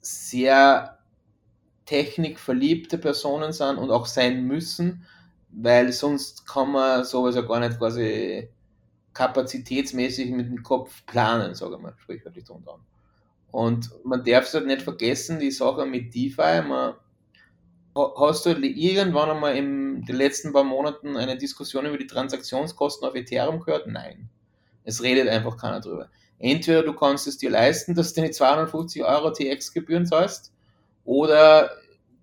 sehr 0.05 0.99
technikverliebte 1.87 2.99
Personen 2.99 3.53
sind 3.53 3.77
und 3.79 3.91
auch 3.91 4.07
sein 4.07 4.45
müssen, 4.47 5.05
weil 5.51 5.93
sonst 5.93 6.47
kann 6.47 6.73
man 6.73 7.05
sowas 7.05 7.35
ja 7.35 7.43
gar 7.43 7.61
nicht 7.61 7.79
quasi 7.79 8.49
kapazitätsmäßig 9.13 10.31
mit 10.31 10.49
dem 10.49 10.63
Kopf 10.63 11.05
planen, 11.07 11.55
sage 11.55 11.77
ich 11.77 11.81
mal, 11.81 11.95
sprichwörtlich 11.99 12.45
drunter. 12.45 12.79
Und 13.51 13.91
man 14.05 14.25
darf 14.25 14.47
es 14.47 14.55
halt 14.55 14.67
nicht 14.67 14.83
vergessen, 14.83 15.39
die 15.39 15.53
Sache 15.53 15.87
mit 15.87 16.15
DeFi, 16.15 16.63
man, 16.67 16.95
hast 17.95 18.47
du 18.47 18.51
irgendwann 18.51 19.31
einmal 19.31 19.57
in 19.57 20.05
den 20.05 20.17
letzten 20.17 20.53
paar 20.53 20.65
Monaten 20.65 21.17
eine 21.17 21.39
Diskussion 21.39 21.87
über 21.87 21.99
die 21.99 22.09
Transaktionskosten 22.09 23.07
auf 23.07 23.15
Ethereum 23.15 23.61
gehört? 23.61 23.87
Nein. 23.87 24.29
Es 24.83 25.03
redet 25.03 25.29
einfach 25.29 25.57
keiner 25.57 25.81
drüber. 25.81 26.11
Entweder 26.39 26.83
du 26.83 26.93
kannst 26.95 27.27
es 27.27 27.39
dir 27.39 27.51
leisten, 27.51 27.95
dass 27.95 28.13
du 28.13 28.21
deine 28.21 28.33
250 28.33 29.05
Euro 29.05 29.31
TX-Gebühren 29.31 30.07
zahlst, 30.07 30.53
oder 31.05 31.71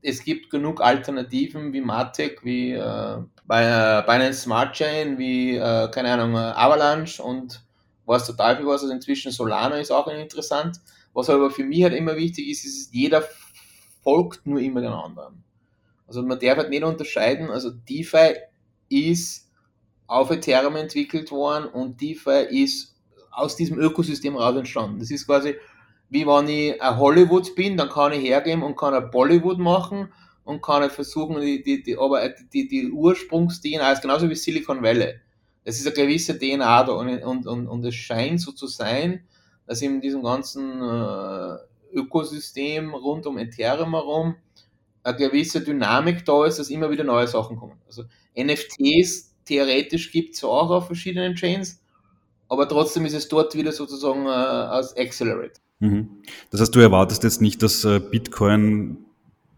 es 0.01 0.23
gibt 0.23 0.49
genug 0.49 0.81
Alternativen 0.81 1.73
wie 1.73 1.81
Matic, 1.81 2.43
wie 2.43 2.71
äh, 2.71 3.17
äh, 3.49 3.53
einem 3.53 4.33
Smart 4.33 4.73
Chain 4.73 5.17
wie, 5.17 5.55
äh, 5.55 5.89
keine 5.91 6.11
Ahnung, 6.11 6.35
Avalanche 6.35 7.21
und 7.21 7.63
was 8.05 8.25
der 8.25 8.35
Teufel 8.35 8.65
was, 8.65 8.81
also 8.81 8.93
inzwischen 8.93 9.31
Solana 9.31 9.77
ist 9.77 9.91
auch 9.91 10.07
interessant. 10.07 10.79
Was 11.13 11.29
aber 11.29 11.51
für 11.51 11.63
mich 11.63 11.83
halt 11.83 11.93
immer 11.93 12.15
wichtig 12.15 12.49
ist, 12.49 12.65
ist, 12.65 12.93
jeder 12.93 13.23
folgt 14.03 14.47
nur 14.47 14.59
immer 14.59 14.81
den 14.81 14.91
anderen. 14.91 15.43
Also 16.07 16.23
man 16.23 16.39
darf 16.39 16.57
halt 16.57 16.69
nicht 16.69 16.83
unterscheiden, 16.83 17.49
also 17.49 17.69
DeFi 17.69 18.35
ist 18.89 19.49
auf 20.07 20.31
Ethereum 20.31 20.75
entwickelt 20.75 21.31
worden 21.31 21.65
und 21.69 22.01
DeFi 22.01 22.63
ist 22.63 22.90
aus 23.31 23.55
diesem 23.55 23.79
Ökosystem 23.79 24.35
raus 24.35 24.55
entstanden. 24.55 24.99
Das 24.99 25.11
ist 25.11 25.25
quasi 25.25 25.55
wie 26.11 26.27
wenn 26.27 26.47
ich 26.49 26.81
ein 26.81 26.97
Hollywood 26.97 27.55
bin, 27.55 27.77
dann 27.77 27.89
kann 27.89 28.11
ich 28.11 28.21
hergehen 28.21 28.61
und 28.61 28.75
kann 28.75 28.93
ein 28.93 29.09
Bollywood 29.09 29.57
machen 29.59 30.11
und 30.43 30.61
kann 30.61 30.81
halt 30.81 30.91
versuchen, 30.91 31.39
die, 31.39 31.63
die, 31.63 31.81
die, 31.81 31.97
aber 31.97 32.27
die, 32.53 32.67
die 32.67 32.91
Ursprungs-DNA 32.91 33.93
ist 33.93 34.01
genauso 34.01 34.29
wie 34.29 34.35
Silicon 34.35 34.83
Valley. 34.83 35.15
Das 35.63 35.77
ist 35.79 35.87
eine 35.87 35.95
gewisse 35.95 36.37
DNA 36.37 36.83
da 36.83 36.91
und, 36.91 37.23
und, 37.23 37.47
und, 37.47 37.67
und 37.67 37.85
es 37.85 37.95
scheint 37.95 38.41
so 38.41 38.51
zu 38.51 38.67
sein, 38.67 39.23
dass 39.65 39.81
in 39.81 40.01
diesem 40.01 40.21
ganzen 40.21 40.81
äh, 40.81 41.55
Ökosystem 41.93 42.93
rund 42.93 43.25
um 43.25 43.37
Ethereum 43.37 43.91
herum 43.91 44.35
eine 45.03 45.15
gewisse 45.15 45.61
Dynamik 45.61 46.25
da 46.25 46.45
ist, 46.45 46.59
dass 46.59 46.69
immer 46.69 46.91
wieder 46.91 47.05
neue 47.05 47.27
Sachen 47.27 47.55
kommen. 47.55 47.79
Also 47.87 48.03
NFTs 48.37 49.33
theoretisch 49.45 50.11
gibt 50.11 50.35
es 50.35 50.43
auch 50.43 50.69
auf 50.71 50.87
verschiedenen 50.87 51.35
Chains, 51.35 51.81
aber 52.51 52.67
trotzdem 52.67 53.05
ist 53.05 53.13
es 53.13 53.29
dort 53.29 53.55
wieder 53.55 53.71
sozusagen 53.71 54.25
äh, 54.25 54.29
als 54.29 54.95
Accelerate. 54.97 55.61
Mhm. 55.79 56.21
Das 56.49 56.59
heißt, 56.59 56.75
du 56.75 56.81
erwartest 56.81 57.23
jetzt 57.23 57.41
nicht, 57.41 57.63
dass 57.63 57.85
äh, 57.85 58.01
Bitcoin 58.01 58.97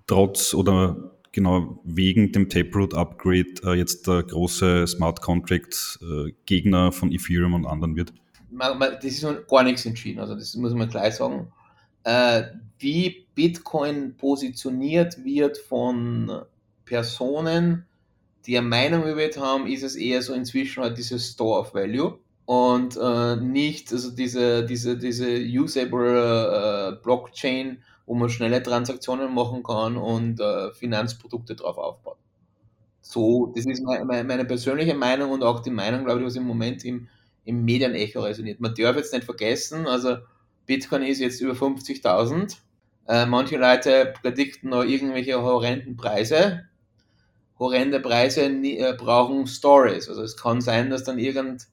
trotz 0.05 0.53
oder 0.53 1.11
genau 1.31 1.79
wegen 1.83 2.31
dem 2.33 2.49
Taproot-Upgrade 2.49 3.55
äh, 3.65 3.73
jetzt 3.73 4.07
der 4.07 4.21
große 4.21 4.85
Smart 4.85 5.21
Contract-Gegner 5.21 6.91
von 6.91 7.11
Ethereum 7.11 7.55
und 7.55 7.65
anderen 7.65 7.95
wird? 7.95 8.13
Das 8.51 9.03
ist 9.05 9.23
noch 9.23 9.47
gar 9.47 9.63
nichts 9.63 9.87
entschieden, 9.87 10.19
also 10.19 10.35
das 10.35 10.55
muss 10.55 10.75
man 10.75 10.87
gleich 10.87 11.15
sagen. 11.15 11.51
Wie 12.77 13.25
Bitcoin 13.33 14.15
positioniert 14.15 15.23
wird 15.23 15.57
von 15.57 16.43
Personen, 16.85 17.85
die 18.45 18.55
eine 18.57 18.67
Meinung 18.67 19.07
über 19.07 19.23
haben, 19.41 19.65
ist 19.65 19.81
es 19.81 19.95
eher 19.95 20.21
so 20.21 20.33
inzwischen 20.33 20.83
halt 20.83 20.99
dieses 20.99 21.31
Store 21.31 21.61
of 21.61 21.73
Value 21.73 22.19
und 22.45 22.97
äh, 22.97 23.35
nicht 23.37 23.91
also 23.93 24.11
diese, 24.11 24.65
diese, 24.65 24.97
diese 24.97 25.27
usable 25.27 26.97
äh, 26.97 27.03
Blockchain, 27.03 27.81
wo 28.05 28.15
man 28.15 28.29
schnelle 28.29 28.61
Transaktionen 28.61 29.33
machen 29.33 29.63
kann 29.63 29.95
und 29.97 30.39
äh, 30.39 30.71
Finanzprodukte 30.73 31.55
drauf 31.55 31.77
aufbaut. 31.77 32.17
So, 33.01 33.51
das 33.55 33.65
ist 33.65 33.83
meine, 33.83 34.23
meine, 34.23 34.45
persönliche 34.45 34.93
Meinung 34.93 35.31
und 35.31 35.43
auch 35.43 35.61
die 35.61 35.69
Meinung, 35.69 36.05
glaube 36.05 36.21
ich, 36.21 36.25
was 36.25 36.35
im 36.35 36.43
Moment 36.45 36.83
im, 36.85 37.07
im 37.45 37.63
Medienecho 37.63 38.21
resoniert. 38.21 38.59
Man 38.59 38.73
darf 38.75 38.95
jetzt 38.95 39.13
nicht 39.13 39.25
vergessen, 39.25 39.87
also 39.87 40.17
Bitcoin 40.65 41.03
ist 41.03 41.19
jetzt 41.19 41.41
über 41.41 41.53
50.000. 41.53 42.57
Äh, 43.07 43.25
manche 43.25 43.57
Leute 43.57 44.13
predikten 44.21 44.69
noch 44.69 44.83
irgendwelche 44.83 45.41
horrenden 45.41 45.97
Preise. 45.97 46.63
Horrende 47.59 47.99
Preise 47.99 48.43
äh, 48.43 48.93
brauchen 48.97 49.47
Stories. 49.47 50.07
Also 50.07 50.23
es 50.23 50.37
kann 50.37 50.61
sein, 50.61 50.89
dass 50.89 51.03
dann 51.03 51.19
irgend 51.19 51.67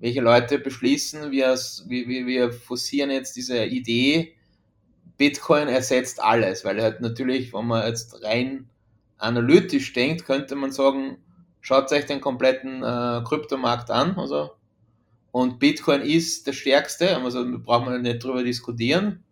welche 0.00 0.20
Leute 0.20 0.58
beschließen, 0.58 1.30
wir, 1.30 1.54
wir, 1.86 2.26
wir 2.26 2.52
forcieren 2.52 3.10
jetzt 3.10 3.36
diese 3.36 3.64
Idee, 3.64 4.34
Bitcoin 5.18 5.68
ersetzt 5.68 6.22
alles, 6.22 6.64
weil 6.64 6.80
halt 6.82 7.02
natürlich, 7.02 7.52
wenn 7.52 7.66
man 7.66 7.86
jetzt 7.86 8.24
rein 8.24 8.70
analytisch 9.18 9.92
denkt, 9.92 10.24
könnte 10.24 10.56
man 10.56 10.72
sagen, 10.72 11.18
schaut 11.60 11.92
euch 11.92 12.06
den 12.06 12.22
kompletten 12.22 12.82
äh, 12.82 13.22
Kryptomarkt 13.22 13.90
an, 13.90 14.16
also 14.16 14.50
und 15.32 15.58
Bitcoin 15.58 16.00
ist 16.00 16.46
der 16.46 16.52
stärkste, 16.52 17.16
also 17.16 17.44
braucht 17.58 17.86
man 17.86 18.02
nicht 18.02 18.22
drüber 18.24 18.42
diskutieren. 18.42 19.22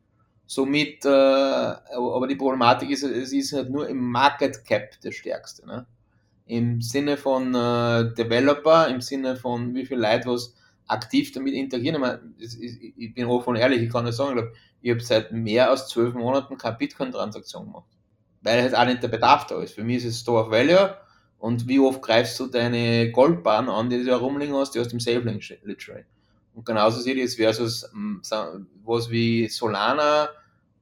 Somit, 0.46 1.04
äh, 1.04 1.08
aber 1.08 2.26
die 2.26 2.36
Problematik 2.36 2.90
ist, 2.90 3.02
es 3.02 3.32
ist 3.32 3.52
halt 3.52 3.70
nur 3.70 3.88
im 3.88 3.98
Market 4.10 4.64
Cap 4.64 5.00
der 5.02 5.12
stärkste. 5.12 5.66
Ne? 5.66 5.86
Im 6.46 6.80
Sinne 6.80 7.16
von 7.16 7.54
äh, 7.54 8.14
Developer, 8.14 8.88
im 8.88 9.00
Sinne 9.00 9.36
von 9.36 9.74
wie 9.74 9.84
viel 9.84 9.98
Leute 9.98 10.28
was 10.28 10.54
aktiv 10.88 11.32
damit 11.32 11.54
interagieren. 11.54 12.34
Ich, 12.38 12.60
ich, 12.60 12.94
ich 12.96 13.14
bin 13.14 13.26
offen 13.26 13.50
und 13.50 13.56
ehrlich, 13.56 13.82
ich 13.82 13.92
kann 13.92 14.04
nicht 14.04 14.16
sagen, 14.16 14.30
ich, 14.30 14.36
glaub, 14.36 14.52
ich 14.80 14.90
habe 14.90 15.00
seit 15.00 15.32
mehr 15.32 15.70
als 15.70 15.88
zwölf 15.88 16.14
Monaten 16.14 16.56
keine 16.56 16.76
Bitcoin-Transaktion 16.76 17.66
gemacht. 17.66 17.88
Weil 18.42 18.62
halt 18.62 18.74
auch 18.74 18.84
nicht 18.84 19.02
der 19.02 19.08
Bedarf 19.08 19.46
da 19.46 19.60
ist. 19.62 19.74
Für 19.74 19.84
mich 19.84 19.98
ist 19.98 20.04
es 20.04 20.20
Store 20.20 20.44
of 20.44 20.50
Value 20.50 20.96
und 21.38 21.68
wie 21.68 21.78
oft 21.78 22.02
greifst 22.02 22.38
du 22.40 22.46
deine 22.46 23.10
Goldbahn 23.12 23.68
an, 23.68 23.90
die 23.90 24.02
du 24.02 24.10
herumliegen 24.10 24.54
hast, 24.54 24.74
die 24.74 24.80
aus 24.80 24.88
dem 24.88 25.00
Safe 25.00 25.20
Literally. 25.20 26.04
Und 26.54 26.66
genauso 26.66 27.00
sieht 27.00 27.18
es 27.18 27.36
versus 27.36 27.88
hm, 27.92 28.22
was 28.84 29.10
wie 29.10 29.48
Solana, 29.48 30.30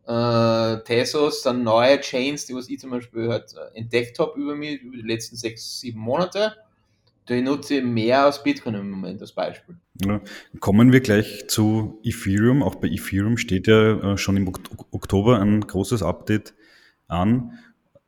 äh, 0.06 0.82
Tesos, 0.84 1.42
dann 1.42 1.64
neue 1.64 2.00
Chains, 2.00 2.46
die 2.46 2.54
was 2.54 2.68
ich 2.68 2.78
zum 2.78 2.90
Beispiel 2.90 3.28
halt 3.28 3.54
äh, 3.54 3.78
entdeckt 3.78 4.18
habe 4.18 4.38
über 4.40 4.54
mich, 4.54 4.80
über 4.80 4.96
die 4.96 5.02
letzten 5.02 5.36
sechs, 5.36 5.80
sieben 5.80 6.00
Monate 6.00 6.54
ich 7.34 7.42
nutze 7.42 7.82
mehr 7.82 8.26
aus 8.26 8.42
Bitcoin 8.42 8.74
im 8.74 8.90
Moment 8.90 9.20
als 9.20 9.32
Beispiel. 9.32 9.76
Ja. 10.04 10.20
Kommen 10.60 10.92
wir 10.92 11.00
gleich 11.00 11.48
zu 11.48 12.00
Ethereum. 12.04 12.62
Auch 12.62 12.76
bei 12.76 12.88
Ethereum 12.88 13.36
steht 13.36 13.66
ja 13.66 14.12
äh, 14.12 14.18
schon 14.18 14.36
im 14.36 14.48
Oktober 14.90 15.40
ein 15.40 15.60
großes 15.60 16.02
Update 16.02 16.54
an. 17.08 17.58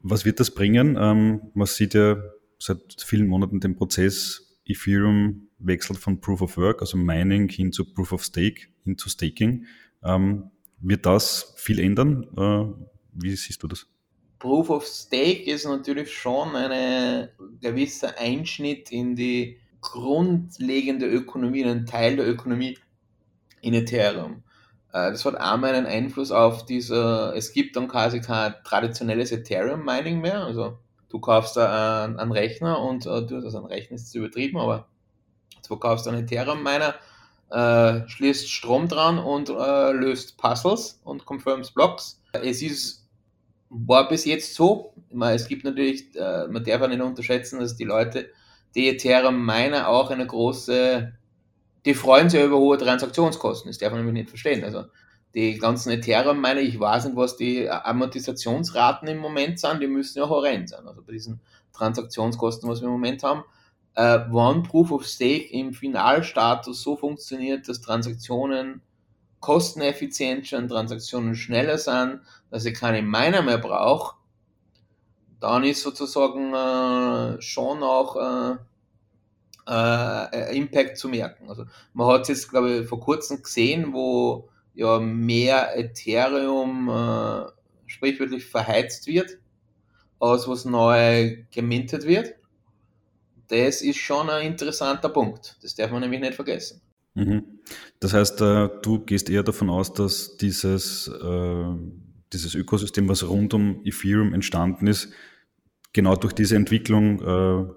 Was 0.00 0.24
wird 0.24 0.40
das 0.40 0.52
bringen? 0.52 0.96
Ähm, 0.98 1.40
man 1.54 1.66
sieht 1.66 1.94
ja 1.94 2.22
seit 2.58 2.96
vielen 2.98 3.26
Monaten 3.26 3.60
den 3.60 3.76
Prozess, 3.76 4.58
Ethereum 4.64 5.48
wechselt 5.58 5.98
von 5.98 6.20
Proof 6.20 6.42
of 6.42 6.56
Work, 6.56 6.80
also 6.80 6.96
Mining, 6.96 7.48
hin 7.48 7.72
zu 7.72 7.84
Proof 7.92 8.12
of 8.12 8.24
Stake, 8.24 8.68
hin 8.84 8.96
zu 8.96 9.08
Staking. 9.08 9.66
Ähm, 10.02 10.50
wird 10.80 11.06
das 11.06 11.54
viel 11.56 11.80
ändern? 11.80 12.24
Äh, 12.36 12.72
wie 13.12 13.34
siehst 13.34 13.62
du 13.62 13.68
das? 13.68 13.86
Proof 14.38 14.70
of 14.70 14.86
Stake 14.86 15.50
ist 15.50 15.66
natürlich 15.66 16.12
schon 16.12 16.54
ein 16.54 17.28
gewisser 17.60 18.18
Einschnitt 18.18 18.92
in 18.92 19.16
die 19.16 19.58
grundlegende 19.80 21.06
Ökonomie, 21.06 21.64
einen 21.64 21.86
Teil 21.86 22.16
der 22.16 22.28
Ökonomie 22.28 22.78
in 23.60 23.74
Ethereum. 23.74 24.42
Äh, 24.92 25.10
das 25.10 25.24
hat 25.24 25.36
einmal 25.36 25.74
einen 25.74 25.86
Einfluss 25.86 26.30
auf 26.30 26.64
diese, 26.64 27.32
es 27.36 27.52
gibt 27.52 27.76
dann 27.76 27.88
quasi 27.88 28.20
kein 28.20 28.54
traditionelles 28.64 29.32
Ethereum-Mining 29.32 30.20
mehr, 30.20 30.44
also 30.44 30.78
du 31.08 31.20
kaufst 31.20 31.56
da 31.56 32.04
einen, 32.04 32.32
Rechner 32.32 32.80
und 32.80 33.06
äh, 33.06 33.26
du 33.26 33.36
hast 33.36 33.44
also 33.44 33.58
einen 33.58 33.66
Rechner 33.66 33.96
ist 33.96 34.14
übertrieben, 34.14 34.58
aber 34.58 34.88
du 35.66 35.76
kaufst 35.76 36.06
einen 36.06 36.24
Ethereum-Miner, 36.24 36.94
äh, 37.50 38.08
schließt 38.08 38.50
Strom 38.50 38.88
dran 38.88 39.18
und 39.18 39.48
äh, 39.48 39.92
löst 39.92 40.36
Puzzles 40.38 41.00
und 41.04 41.24
confirms 41.24 41.70
Blocks. 41.70 42.20
Es 42.32 42.62
ist 42.62 43.07
war 43.70 44.08
bis 44.08 44.24
jetzt 44.24 44.54
so. 44.54 44.94
Meine, 45.12 45.36
es 45.36 45.48
gibt 45.48 45.64
natürlich, 45.64 46.14
äh, 46.16 46.46
man 46.48 46.64
darf 46.64 46.82
auch 46.82 46.88
nicht 46.88 47.00
unterschätzen, 47.00 47.60
dass 47.60 47.76
die 47.76 47.84
Leute, 47.84 48.30
die 48.74 48.88
Ethereum 48.88 49.44
Miner 49.44 49.88
auch 49.88 50.10
eine 50.10 50.26
große, 50.26 51.12
die 51.84 51.94
freuen 51.94 52.30
sich 52.30 52.42
über 52.42 52.58
hohe 52.58 52.78
Transaktionskosten. 52.78 53.70
Das 53.70 53.78
darf 53.78 53.92
man 53.92 54.04
nämlich 54.04 54.22
nicht 54.22 54.30
verstehen. 54.30 54.64
Also 54.64 54.84
die 55.34 55.58
ganzen 55.58 55.90
Ethereum 55.90 56.40
Miner, 56.40 56.60
ich 56.60 56.78
weiß 56.78 57.06
nicht, 57.06 57.16
was 57.16 57.36
die 57.36 57.68
Amortisationsraten 57.68 59.08
im 59.08 59.18
Moment 59.18 59.60
sind, 59.60 59.80
die 59.80 59.86
müssen 59.86 60.18
ja 60.18 60.28
horrend 60.28 60.70
sein. 60.70 60.86
Also 60.86 61.02
bei 61.02 61.12
diesen 61.12 61.40
Transaktionskosten, 61.72 62.68
was 62.68 62.80
wir 62.80 62.86
im 62.86 62.92
Moment 62.92 63.22
haben, 63.22 63.44
äh, 63.94 64.20
wann 64.30 64.62
Proof 64.62 64.90
of 64.92 65.06
Stake 65.06 65.52
im 65.52 65.72
Finalstatus 65.72 66.82
so 66.82 66.96
funktioniert, 66.96 67.68
dass 67.68 67.80
Transaktionen 67.80 68.82
kosteneffizient 69.40 70.46
schon 70.46 70.68
Transaktionen 70.68 71.34
schneller 71.34 71.78
sind, 71.78 72.20
dass 72.50 72.64
ich 72.64 72.74
keine 72.74 73.02
Miner 73.02 73.42
mehr 73.42 73.58
brauche, 73.58 74.16
dann 75.40 75.64
ist 75.64 75.82
sozusagen 75.82 76.52
äh, 76.52 77.40
schon 77.40 77.82
auch 77.82 78.16
äh, 78.16 78.56
äh, 79.68 80.56
Impact 80.56 80.98
zu 80.98 81.08
merken. 81.08 81.48
Also 81.48 81.66
man 81.92 82.08
hat 82.08 82.22
es 82.22 82.28
jetzt, 82.28 82.50
glaube 82.50 82.70
ich, 82.70 82.88
vor 82.88 83.00
kurzem 83.00 83.42
gesehen, 83.42 83.92
wo 83.92 84.48
ja 84.74 84.98
mehr 84.98 85.76
Ethereum 85.76 86.88
äh, 86.88 87.50
sprichwörtlich 87.86 88.46
verheizt 88.46 89.06
wird, 89.06 89.38
als 90.20 90.48
was 90.48 90.64
neu 90.64 91.44
gemintet 91.50 92.04
wird. 92.04 92.34
Das 93.48 93.82
ist 93.82 93.98
schon 93.98 94.28
ein 94.28 94.46
interessanter 94.46 95.08
Punkt. 95.08 95.56
Das 95.62 95.74
darf 95.74 95.90
man 95.90 96.00
nämlich 96.00 96.20
nicht 96.20 96.34
vergessen. 96.34 96.82
Mhm. 97.18 97.44
Das 97.98 98.14
heißt, 98.14 98.40
äh, 98.40 98.68
du 98.80 99.00
gehst 99.00 99.28
eher 99.28 99.42
davon 99.42 99.70
aus, 99.70 99.92
dass 99.92 100.36
dieses, 100.36 101.08
äh, 101.08 101.64
dieses 102.32 102.54
Ökosystem, 102.54 103.08
was 103.08 103.28
rund 103.28 103.54
um 103.54 103.80
Ethereum 103.84 104.32
entstanden 104.32 104.86
ist, 104.86 105.12
genau 105.92 106.14
durch 106.14 106.32
diese 106.32 106.54
Entwicklung 106.54 107.20
äh, 107.20 107.72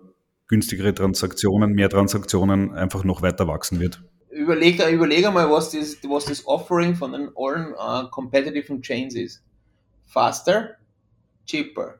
günstigere 0.47 0.93
Transaktionen, 0.93 1.73
mehr 1.73 1.89
Transaktionen 1.89 2.73
einfach 2.73 3.03
noch 3.03 3.23
weiter 3.23 3.47
wachsen 3.47 3.79
wird. 3.79 4.03
Überleg, 4.29 4.79
überleg 4.91 5.31
mal, 5.33 5.49
was 5.49 5.71
das, 5.71 5.97
was 6.03 6.25
das 6.25 6.45
Offering 6.45 6.95
von 6.95 7.13
den 7.13 7.29
allen 7.35 7.73
uh, 7.73 8.09
competitive 8.09 8.79
Chains 8.81 9.15
ist. 9.15 9.43
Faster, 10.05 10.75
cheaper. 11.45 11.95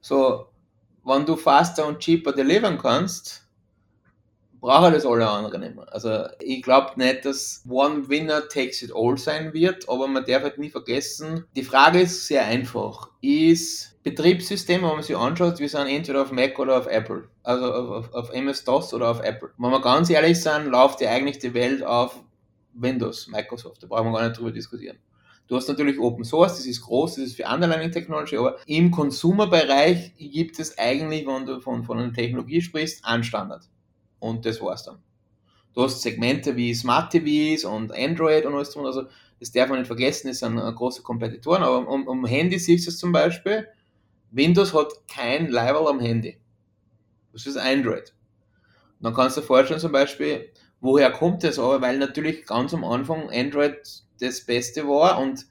So, 0.00 0.48
wenn 1.04 1.24
du 1.24 1.36
faster 1.36 1.86
und 1.86 2.00
cheaper 2.00 2.32
delivern 2.32 2.78
kannst, 2.78 3.41
brauchen 4.62 4.92
das 4.92 5.04
alle 5.04 5.28
anderen 5.28 5.60
nicht 5.60 5.74
mehr. 5.74 5.92
Also 5.92 6.24
ich 6.40 6.62
glaube 6.62 6.92
nicht, 6.96 7.24
dass 7.24 7.64
One 7.68 8.08
Winner 8.08 8.48
takes 8.48 8.80
it 8.80 8.92
all 8.94 9.18
sein 9.18 9.52
wird, 9.52 9.88
aber 9.88 10.06
man 10.06 10.24
darf 10.24 10.44
halt 10.44 10.56
nie 10.56 10.70
vergessen, 10.70 11.44
die 11.56 11.64
Frage 11.64 12.00
ist 12.00 12.28
sehr 12.28 12.46
einfach. 12.46 13.10
Ist 13.20 14.00
Betriebssystem, 14.04 14.82
wenn 14.82 14.90
man 14.90 15.02
sich 15.02 15.16
anschaut, 15.16 15.58
wir 15.58 15.68
sind 15.68 15.88
entweder 15.88 16.22
auf 16.22 16.30
Mac 16.30 16.58
oder 16.60 16.78
auf 16.78 16.86
Apple, 16.86 17.24
also 17.42 17.72
auf, 17.72 17.90
auf, 17.90 18.14
auf 18.14 18.32
MS-DOS 18.32 18.94
oder 18.94 19.10
auf 19.10 19.20
Apple. 19.20 19.50
Wenn 19.58 19.70
wir 19.70 19.80
ganz 19.82 20.08
ehrlich 20.10 20.40
sind, 20.40 20.66
läuft 20.66 21.00
ja 21.00 21.10
eigentlich 21.10 21.40
die 21.40 21.54
Welt 21.54 21.82
auf 21.82 22.22
Windows, 22.72 23.26
Microsoft, 23.26 23.82
da 23.82 23.88
brauchen 23.88 24.12
wir 24.12 24.18
gar 24.18 24.28
nicht 24.28 24.38
drüber 24.38 24.52
diskutieren. 24.52 24.98
Du 25.48 25.56
hast 25.56 25.68
natürlich 25.68 25.98
Open 25.98 26.24
Source, 26.24 26.56
das 26.56 26.66
ist 26.66 26.82
groß, 26.82 27.16
das 27.16 27.24
ist 27.24 27.36
für 27.36 27.46
Underlining 27.46 27.90
Technology, 27.90 28.36
aber 28.36 28.58
im 28.66 28.92
Consumer-Bereich 28.92 30.12
gibt 30.18 30.60
es 30.60 30.78
eigentlich, 30.78 31.26
wenn 31.26 31.46
du 31.46 31.60
von, 31.60 31.82
von 31.82 31.98
einer 31.98 32.12
Technologie 32.12 32.60
sprichst, 32.60 33.04
einen 33.04 33.24
Standard 33.24 33.68
und 34.22 34.46
das 34.46 34.60
war's 34.60 34.84
dann. 34.84 35.02
Du 35.74 35.82
hast 35.82 36.00
Segmente 36.00 36.54
wie 36.54 36.72
Smart 36.74 37.10
TVs 37.10 37.64
und 37.64 37.92
Android 37.92 38.46
und 38.46 38.54
alles 38.54 38.70
drum, 38.70 38.86
also 38.86 39.04
das 39.40 39.50
darf 39.50 39.68
man 39.68 39.78
nicht 39.78 39.88
vergessen, 39.88 40.28
das 40.28 40.38
sind 40.38 40.56
große 40.56 41.02
Kompetitoren, 41.02 41.62
aber 41.62 41.88
um, 41.88 42.06
um 42.06 42.24
Handy 42.24 42.58
siehst 42.58 42.86
du 42.86 42.90
es 42.90 42.98
zum 42.98 43.10
Beispiel, 43.10 43.66
Windows 44.30 44.72
hat 44.72 44.92
kein 45.08 45.48
Level 45.48 45.88
am 45.88 45.98
Handy. 45.98 46.38
Das 47.32 47.46
ist 47.46 47.56
Android. 47.56 48.14
Und 48.98 49.04
dann 49.04 49.14
kannst 49.14 49.36
du 49.36 49.40
dir 49.40 49.46
vorstellen 49.46 49.80
zum 49.80 49.92
Beispiel, 49.92 50.52
woher 50.80 51.10
kommt 51.10 51.42
das 51.42 51.58
aber, 51.58 51.80
weil 51.80 51.98
natürlich 51.98 52.46
ganz 52.46 52.72
am 52.72 52.84
Anfang 52.84 53.30
Android 53.30 53.78
das 54.20 54.42
Beste 54.42 54.86
war 54.86 55.18
und 55.18 55.46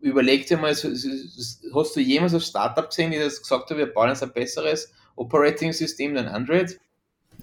überleg 0.00 0.46
dir 0.48 0.56
mal, 0.56 0.74
hast 0.74 1.96
du 1.96 2.00
jemals 2.00 2.34
ein 2.34 2.40
Startup 2.40 2.88
gesehen, 2.88 3.12
die 3.12 3.18
das 3.18 3.40
gesagt 3.40 3.70
hat, 3.70 3.76
wir 3.76 3.86
bauen 3.86 4.08
jetzt 4.08 4.24
ein 4.24 4.32
besseres 4.32 4.92
Operating-System 5.14 6.16
than 6.16 6.26
Android? 6.26 6.80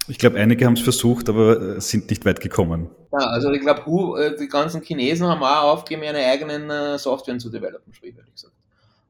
Ich 0.08 0.18
glaube, 0.18 0.38
einige 0.38 0.66
haben 0.66 0.74
es 0.74 0.80
versucht, 0.80 1.28
aber 1.28 1.76
äh, 1.76 1.80
sind 1.80 2.10
nicht 2.10 2.24
weit 2.24 2.40
gekommen. 2.40 2.90
Ja, 3.12 3.18
also 3.18 3.50
ich 3.50 3.60
glaube, 3.60 4.22
äh, 4.22 4.36
die 4.36 4.48
ganzen 4.48 4.82
Chinesen 4.82 5.26
haben 5.26 5.42
auch 5.42 5.72
aufgegeben, 5.72 6.02
ihre 6.02 6.24
eigenen 6.24 6.70
äh, 6.70 6.98
Software 6.98 7.38
zu 7.38 7.50
developen, 7.50 7.92
sprichwörtlich 7.92 8.34
gesagt. 8.34 8.54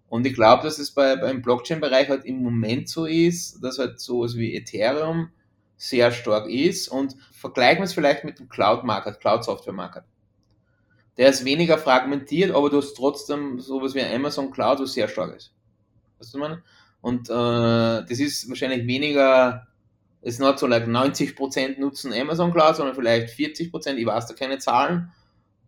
Und 0.08 0.26
ich 0.26 0.34
glaube, 0.34 0.64
dass 0.64 0.78
es 0.78 0.90
bei, 0.90 1.16
beim 1.16 1.40
Blockchain-Bereich 1.40 2.08
halt 2.08 2.24
im 2.24 2.42
Moment 2.42 2.88
so 2.88 3.06
ist, 3.06 3.62
dass 3.62 3.78
halt 3.78 4.00
sowas 4.00 4.36
wie 4.36 4.56
Ethereum 4.56 5.30
sehr 5.76 6.10
stark 6.10 6.50
ist 6.50 6.88
und 6.88 7.16
vergleichen 7.32 7.78
wir 7.78 7.84
es 7.84 7.94
vielleicht 7.94 8.24
mit 8.24 8.38
dem 8.38 8.48
Cloud-Market, 8.48 9.20
Cloud-Software-Market. 9.20 10.02
Der 11.16 11.28
ist 11.28 11.44
weniger 11.44 11.78
fragmentiert, 11.78 12.54
aber 12.54 12.70
du 12.70 12.78
hast 12.78 12.94
trotzdem 12.94 13.60
sowas 13.60 13.94
wie 13.94 14.02
Amazon 14.02 14.50
Cloud, 14.50 14.80
was 14.80 14.94
sehr 14.94 15.08
stark 15.08 15.36
ist. 15.36 15.52
Weißt 16.18 16.34
du, 16.34 16.38
man? 16.38 16.62
Und 17.00 17.30
äh, 17.30 17.32
das 17.32 18.20
ist 18.20 18.48
wahrscheinlich 18.48 18.86
weniger 18.86 19.68
es 20.22 20.38
not 20.38 20.58
so 20.58 20.66
like 20.66 20.86
90% 20.86 21.78
nutzen 21.78 22.12
Amazon 22.12 22.52
Cloud, 22.52 22.76
sondern 22.76 22.94
vielleicht 22.94 23.34
40%, 23.34 23.94
ich 23.94 24.06
weiß 24.06 24.26
da 24.26 24.34
keine 24.34 24.58
Zahlen, 24.58 25.12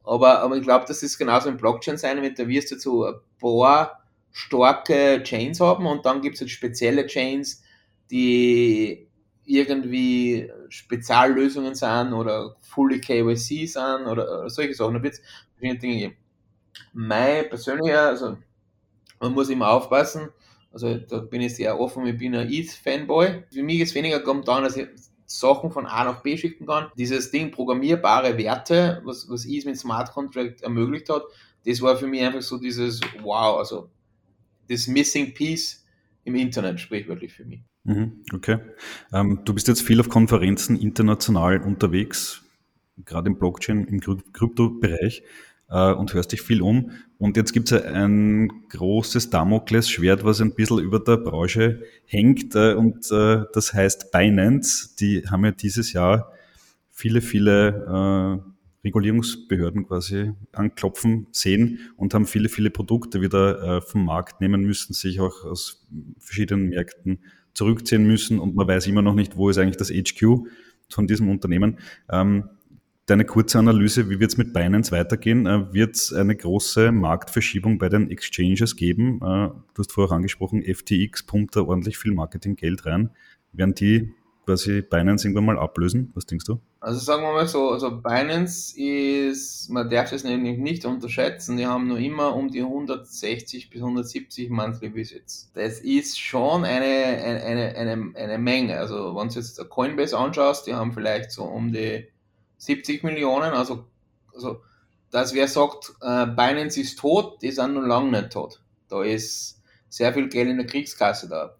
aber, 0.05 0.41
aber 0.41 0.57
ich 0.57 0.63
glaube, 0.63 0.85
dass 0.87 1.03
es 1.03 1.17
genauso 1.17 1.49
im 1.49 1.57
Blockchain 1.57 1.97
sein 1.97 2.21
wird, 2.23 2.39
da 2.39 2.47
wirst 2.49 2.73
du 2.73 2.79
so 2.79 3.07
ein 3.07 3.15
paar 3.41 4.03
starke 4.33 5.23
Chains 5.23 5.61
haben 5.61 5.87
und 5.87 6.05
dann 6.07 6.21
gibt 6.23 6.35
es 6.35 6.41
halt 6.41 6.51
spezielle 6.51 7.07
Chains, 7.07 7.63
die 8.11 9.09
irgendwie 9.45 10.51
Speziallösungen 10.69 11.75
sind 11.75 12.13
oder 12.13 12.57
fully 12.61 13.01
KYC 13.01 13.67
sind 13.67 14.07
oder, 14.07 14.49
solche 14.49 14.75
Sachen, 14.75 14.95
da 14.95 15.03
wird 15.03 15.15
es 15.15 15.23
Dinge 15.61 15.77
geben. 15.79 16.17
Mein 16.93 17.49
persönlicher, 17.49 18.09
also 18.09 18.39
man 19.21 19.33
muss 19.33 19.51
immer 19.51 19.69
aufpassen, 19.71 20.31
also 20.73 20.97
da 20.97 21.19
bin 21.19 21.41
ich 21.41 21.57
sehr 21.57 21.79
offen, 21.79 22.07
ich 22.07 22.17
bin 22.17 22.35
ein 22.35 22.51
ETH-Fanboy. 22.51 23.45
Für 23.53 23.63
mich 23.63 23.81
ist 23.81 23.95
weniger 23.95 24.21
kommt 24.21 24.49
daran, 24.49 24.65
dass 24.65 24.77
ich 24.77 24.89
Sachen 25.27 25.71
von 25.71 25.87
A 25.87 26.05
nach 26.05 26.23
B 26.23 26.37
schicken 26.37 26.67
kann. 26.67 26.91
Dieses 26.97 27.31
Ding, 27.31 27.51
programmierbare 27.51 28.37
Werte, 28.37 29.01
was, 29.05 29.29
was 29.29 29.47
ETH 29.47 29.65
mit 29.65 29.79
Smart 29.79 30.13
Contract 30.13 30.63
ermöglicht 30.63 31.09
hat, 31.09 31.23
das 31.67 31.81
war 31.81 31.97
für 31.97 32.07
mich 32.07 32.23
einfach 32.23 32.43
so 32.43 32.59
dieses 32.59 33.01
Wow, 33.23 33.59
also 33.59 33.91
das 34.69 34.87
Missing 34.87 35.35
Piece 35.35 35.85
im 36.25 36.35
Internet, 36.35 36.81
sprichwörtlich 36.81 37.33
für 37.33 37.45
mich. 37.45 37.63
Mhm, 37.85 38.23
okay. 38.33 38.59
Ähm, 39.13 39.41
du 39.45 39.55
bist 39.55 39.69
jetzt 39.69 39.83
viel 39.83 40.01
auf 40.01 40.09
Konferenzen 40.09 40.79
international 40.79 41.61
unterwegs, 41.61 42.43
gerade 43.05 43.29
im 43.29 43.39
Blockchain, 43.39 43.87
im 43.87 44.01
Krypto-Bereich 44.01 45.23
äh, 45.73 45.93
und 45.93 46.13
hörst 46.15 46.33
dich 46.33 46.43
viel 46.43 46.63
um. 46.63 46.93
Und 47.19 47.37
jetzt 47.37 47.53
gibt 47.53 47.73
es 47.73 47.83
ein 47.83 48.49
großes 48.69 49.31
Damoklesschwert, 49.31 50.25
was 50.25 50.41
ein 50.41 50.55
bisschen 50.55 50.79
über 50.81 51.01
der 51.01 51.17
Branche 51.17 51.83
hängt 52.05 52.55
äh, 52.55 52.75
und 52.75 53.11
äh, 53.11 53.45
das 53.53 53.73
heißt 53.73 54.13
Binance. 54.13 54.95
Die 55.01 55.25
haben 55.29 55.45
ja 55.45 55.53
dieses 55.53 55.93
Jahr 55.93 56.31
viele, 56.91 57.21
viele 57.21 58.43
äh, 58.45 58.53
Regulierungsbehörden 58.85 59.87
quasi 59.87 60.33
anklopfen 60.53 61.29
sehen 61.31 61.79
und 61.97 62.15
haben 62.15 62.27
viele, 62.27 62.49
viele 62.49 62.71
Produkte 62.71 63.21
wieder 63.21 63.79
äh, 63.79 63.81
vom 63.81 64.05
Markt 64.05 64.41
nehmen 64.41 64.63
müssen, 64.63 64.93
sich 64.93 65.21
auch 65.21 65.45
aus 65.45 65.87
verschiedenen 66.19 66.69
Märkten 66.69 67.21
zurückziehen 67.55 68.05
müssen 68.05 68.39
und 68.39 68.57
man 68.57 68.67
weiß 68.67 68.87
immer 68.89 69.03
noch 69.03 69.15
nicht, 69.15 69.37
wo 69.37 69.49
ist 69.49 69.59
eigentlich 69.59 69.77
das 69.77 69.91
HQ 69.91 70.49
von 70.89 71.07
diesem 71.07 71.29
Unternehmen. 71.29 71.79
Ähm, 72.11 72.49
Deine 73.13 73.27
kurze 73.27 73.59
Analyse, 73.59 74.09
wie 74.09 74.21
wird 74.21 74.31
es 74.31 74.39
mit 74.39 74.55
Binance 74.55 74.91
weitergehen? 74.91 75.45
Äh, 75.45 75.71
wird 75.75 75.97
es 75.97 76.15
eine 76.15 76.35
große 76.35 76.93
Marktverschiebung 76.93 77.77
bei 77.77 77.91
den 77.91 78.11
Exchanges 78.11 78.75
geben? 78.75 79.17
Äh, 79.17 79.49
du 79.49 79.79
hast 79.81 79.93
vorher 79.93 80.17
angesprochen, 80.17 80.63
FTX 80.63 81.25
pumpt 81.25 81.55
da 81.55 81.61
ordentlich 81.61 81.99
viel 81.99 82.13
Marketinggeld 82.13 82.87
rein. 82.87 83.11
Werden 83.53 83.75
die 83.75 84.15
quasi 84.47 84.81
Binance 84.81 85.29
irgendwann 85.29 85.45
mal 85.45 85.59
ablösen? 85.59 86.11
Was 86.15 86.25
denkst 86.25 86.47
du? 86.47 86.59
Also 86.81 87.01
sagen 87.01 87.23
wir 87.23 87.35
mal 87.35 87.47
so, 87.47 87.73
also 87.73 87.91
Binance 88.01 88.81
ist, 88.81 89.69
man 89.69 89.91
darf 89.91 90.11
es 90.13 90.25
nämlich 90.25 90.57
nicht 90.57 90.87
unterschätzen, 90.87 91.59
die 91.59 91.67
haben 91.67 91.89
nur 91.89 91.99
immer 91.99 92.35
um 92.35 92.49
die 92.49 92.63
160 92.63 93.69
bis 93.69 93.83
170 93.83 94.49
Monthly 94.49 94.95
Visits. 94.95 95.51
Das 95.53 95.81
ist 95.81 96.19
schon 96.19 96.65
eine, 96.65 96.87
eine, 96.87 97.75
eine, 97.77 98.13
eine 98.15 98.39
Menge. 98.39 98.79
Also 98.79 99.15
wenn 99.15 99.29
du 99.29 99.35
jetzt 99.35 99.69
Coinbase 99.69 100.17
anschaust, 100.17 100.67
die 100.67 100.73
haben 100.73 100.95
vielleicht 100.95 101.31
so 101.31 101.45
um 101.45 101.75
die 101.75 102.07
70 102.63 103.03
Millionen, 103.03 103.53
also, 103.55 103.87
also 104.33 104.63
dass 105.11 105.35
wer 105.35 105.49
sagt, 105.49 105.93
äh, 106.01 106.27
Binance 106.27 106.81
ist 106.81 106.99
tot, 106.99 107.43
die 107.43 107.51
sind 107.51 107.75
noch 107.75 107.83
lange 107.83 108.13
nicht 108.13 108.33
tot. 108.33 108.63
Da 108.89 109.03
ist 109.03 109.61
sehr 109.89 110.15
viel 110.15 110.29
Geld 110.29 110.49
in 110.49 110.59
der 110.59 110.67
Kriegskasse 110.67 111.29
da. 111.29 111.57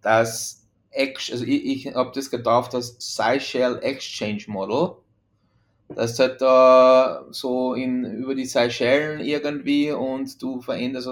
Das 0.00 0.66
also 0.98 1.44
ich, 1.44 1.66
ich 1.66 1.94
habe 1.94 2.10
das 2.14 2.30
getauft 2.30 2.74
als 2.74 2.96
Seychelles 2.98 3.82
Exchange 3.82 4.44
Model. 4.46 4.96
Das 5.88 6.12
ist 6.12 6.18
halt 6.18 6.40
da 6.40 7.26
so 7.30 7.74
in, 7.74 8.04
über 8.04 8.34
die 8.34 8.46
Seychellen 8.46 9.20
irgendwie 9.20 9.92
und 9.92 10.40
du 10.40 10.62
veränderst. 10.62 11.10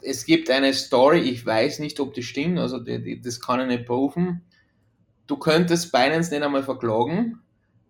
Es 0.00 0.24
gibt 0.24 0.48
eine 0.48 0.72
Story, 0.72 1.20
ich 1.20 1.44
weiß 1.44 1.78
nicht, 1.80 2.00
ob 2.00 2.14
die 2.14 2.22
stimmt, 2.22 2.58
also 2.58 2.78
die, 2.78 3.02
die, 3.02 3.20
das 3.20 3.38
kann 3.38 3.60
ich 3.60 3.66
nicht 3.66 3.86
prüfen. 3.86 4.46
Du 5.26 5.36
könntest 5.36 5.92
Binance 5.92 6.32
nicht 6.32 6.42
einmal 6.42 6.62
verklagen, 6.62 7.43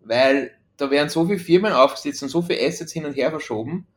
weil 0.05 0.51
da 0.77 0.89
werden 0.89 1.09
so 1.09 1.25
viele 1.25 1.39
Firmen 1.39 1.73
aufgesetzt 1.73 2.23
und 2.23 2.29
so 2.29 2.41
viele 2.41 2.65
Assets 2.65 2.91
hin 2.91 3.05
und 3.05 3.15
her 3.15 3.29
verschoben. 3.29 3.87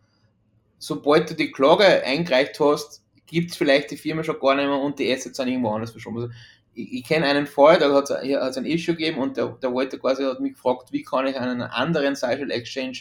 Sobald 0.78 1.30
du 1.30 1.34
die 1.34 1.50
Klage 1.50 1.84
eingereicht 2.04 2.58
hast, 2.60 3.02
gibt 3.26 3.50
es 3.50 3.56
vielleicht 3.56 3.90
die 3.90 3.96
Firma 3.96 4.24
schon 4.24 4.38
gar 4.40 4.54
nicht 4.54 4.66
mehr 4.66 4.78
und 4.78 4.98
die 4.98 5.12
Assets 5.12 5.36
sind 5.36 5.48
irgendwo 5.48 5.70
anders 5.70 5.90
verschoben. 5.90 6.16
Also 6.18 6.30
ich, 6.74 6.92
ich 6.92 7.04
kenne 7.04 7.26
einen 7.26 7.46
Fall, 7.46 7.78
da 7.78 7.92
hat 7.92 8.10
es 8.10 8.56
ein 8.56 8.64
Issue 8.64 8.94
gegeben 8.94 9.18
und 9.18 9.36
der, 9.36 9.48
der 9.60 9.72
wollte 9.72 9.98
quasi, 9.98 10.22
hat 10.24 10.40
mich 10.40 10.54
gefragt, 10.54 10.92
wie 10.92 11.02
kann 11.02 11.26
ich 11.26 11.36
einen 11.36 11.62
anderen 11.62 12.14
Social 12.14 12.50
Exchange, 12.50 12.98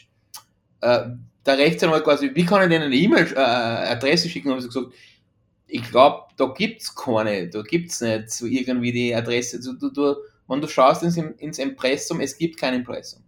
äh, 0.81 1.05
der 1.45 1.57
Rechtsanwalt 1.57 2.03
quasi, 2.03 2.31
wie 2.33 2.45
kann 2.45 2.63
ich 2.63 2.69
denen 2.69 2.85
eine 2.85 2.95
E-Mail-Adresse 2.95 4.27
äh, 4.27 4.29
schicken? 4.29 4.51
Und 4.51 4.59
ich 4.59 4.65
gesagt, 4.65 4.87
ich 5.67 5.83
glaube, 5.89 6.23
da 6.37 6.45
gibt 6.47 6.81
es 6.81 6.95
keine, 6.95 7.49
da 7.49 7.61
gibt 7.61 7.91
es 7.91 8.01
nicht 8.01 8.31
so 8.31 8.45
irgendwie 8.45 8.91
die 8.91 9.15
Adresse. 9.15 9.59
Du, 9.61 9.73
du, 9.73 9.89
du, 9.91 10.15
wenn 10.47 10.61
du 10.61 10.67
schaust 10.67 11.03
ins, 11.03 11.17
ins 11.17 11.59
Impressum, 11.59 12.21
es 12.21 12.37
gibt 12.37 12.57
kein 12.57 12.73
Impressum. 12.73 13.23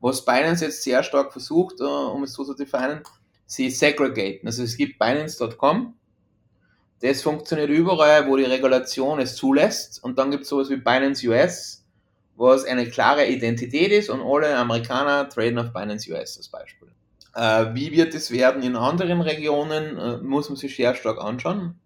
Was 0.00 0.24
Binance 0.24 0.64
jetzt 0.64 0.82
sehr 0.82 1.02
stark 1.02 1.32
versucht, 1.32 1.80
uh, 1.80 2.12
um 2.12 2.22
es 2.22 2.32
so 2.32 2.44
zu 2.44 2.54
definieren, 2.54 3.02
sie 3.46 3.70
segregaten. 3.70 4.46
Also 4.46 4.62
es 4.62 4.76
gibt 4.76 4.98
Binance.com, 4.98 5.94
das 7.00 7.22
funktioniert 7.22 7.70
überall, 7.70 8.28
wo 8.28 8.36
die 8.36 8.44
Regulation 8.44 9.20
es 9.20 9.34
zulässt. 9.34 10.02
Und 10.04 10.18
dann 10.18 10.30
gibt 10.30 10.44
es 10.44 10.50
sowas 10.50 10.70
wie 10.70 10.76
Binance 10.76 11.26
US, 11.28 11.84
was 12.36 12.64
eine 12.64 12.88
klare 12.88 13.26
Identität 13.26 13.90
ist 13.90 14.10
und 14.10 14.20
alle 14.20 14.54
Amerikaner 14.56 15.28
traden 15.28 15.58
auf 15.58 15.72
Binance 15.72 16.10
US 16.10 16.36
als 16.36 16.48
Beispiel. 16.48 16.88
Äh, 17.34 17.74
wie 17.74 17.92
wird 17.92 18.14
es 18.14 18.30
werden 18.30 18.62
in 18.62 18.76
anderen 18.76 19.20
Regionen, 19.20 19.98
äh, 19.98 20.16
muss 20.18 20.48
man 20.48 20.56
sich 20.56 20.76
sehr 20.76 20.94
stark 20.94 21.20
anschauen. 21.20 21.78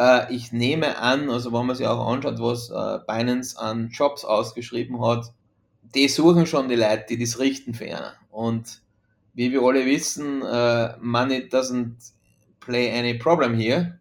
Äh, 0.00 0.34
ich 0.34 0.50
nehme 0.50 0.96
an, 0.98 1.28
also 1.28 1.52
wenn 1.52 1.66
man 1.66 1.76
sich 1.76 1.86
auch 1.86 2.06
anschaut, 2.10 2.38
was 2.38 2.70
äh, 2.70 3.04
Binance 3.06 3.58
an 3.58 3.90
Jobs 3.90 4.24
ausgeschrieben 4.24 5.04
hat, 5.04 5.26
die 5.94 6.08
suchen 6.08 6.46
schon 6.46 6.70
die 6.70 6.76
Leute, 6.76 7.04
die 7.10 7.18
das 7.18 7.38
richten 7.38 7.74
für 7.74 7.84
einen. 7.84 8.12
Und 8.30 8.80
wie 9.34 9.52
wir 9.52 9.62
alle 9.62 9.84
wissen, 9.84 10.42
äh, 10.42 10.96
money 11.00 11.48
doesn't 11.50 12.12
play 12.60 12.98
any 12.98 13.14
problem 13.14 13.54
here. 13.54 13.98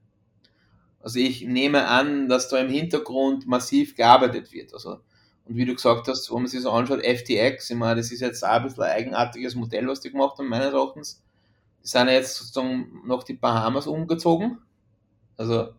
Also 1.01 1.19
ich 1.19 1.41
nehme 1.41 1.87
an, 1.87 2.29
dass 2.29 2.47
da 2.47 2.59
im 2.59 2.69
Hintergrund 2.69 3.45
massiv 3.45 3.95
gearbeitet 3.95 4.53
wird. 4.53 4.73
Also, 4.73 5.01
und 5.45 5.55
wie 5.55 5.65
du 5.65 5.73
gesagt 5.73 6.07
hast, 6.07 6.29
wenn 6.31 6.43
man 6.43 6.47
sich 6.47 6.61
so 6.61 6.71
anschaut, 6.71 7.03
FTX, 7.03 7.69
ich 7.69 7.75
meine, 7.75 7.97
das 7.97 8.11
ist 8.11 8.21
jetzt 8.21 8.45
auch 8.45 8.51
ein 8.51 8.63
bisschen 8.63 8.83
ein 8.83 8.91
eigenartiges 8.91 9.55
Modell, 9.55 9.87
was 9.87 9.99
die 9.99 10.11
gemacht 10.11 10.37
haben, 10.37 10.47
meines 10.47 10.73
Erachtens. 10.73 11.21
Die 11.83 11.87
sind 11.87 12.07
jetzt 12.07 12.37
sozusagen 12.37 13.01
nach 13.05 13.23
die 13.23 13.33
Bahamas 13.33 13.87
umgezogen. 13.87 14.59
Also, 15.35 15.73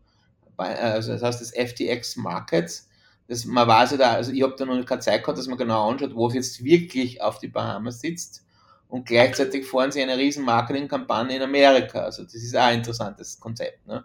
also 0.68 1.12
das 1.12 1.22
heißt 1.22 1.40
das 1.40 1.50
FTX 1.50 2.16
Markets. 2.16 2.88
Das, 3.28 3.44
man 3.44 3.68
weiß 3.68 3.92
ja 3.92 3.96
da, 3.96 4.12
also 4.12 4.32
ich 4.32 4.42
habe 4.42 4.54
da 4.58 4.64
noch 4.64 4.84
keine 4.84 5.00
Zeit 5.00 5.22
gehabt, 5.22 5.38
dass 5.38 5.46
man 5.46 5.58
genau 5.58 5.88
anschaut, 5.90 6.14
wo 6.14 6.28
es 6.28 6.34
jetzt 6.34 6.64
wirklich 6.64 7.22
auf 7.22 7.38
die 7.38 7.48
Bahamas 7.48 8.00
sitzt. 8.00 8.44
Und 8.88 9.06
gleichzeitig 9.06 9.66
fahren 9.66 9.92
sie 9.92 10.02
eine 10.02 10.18
riesen 10.18 10.44
Marketingkampagne 10.44 11.36
in 11.36 11.42
Amerika. 11.42 12.00
Also 12.00 12.24
das 12.24 12.34
ist 12.34 12.56
auch 12.56 12.62
ein 12.62 12.78
interessantes 12.78 13.38
Konzept. 13.38 13.86
Ne? 13.86 14.04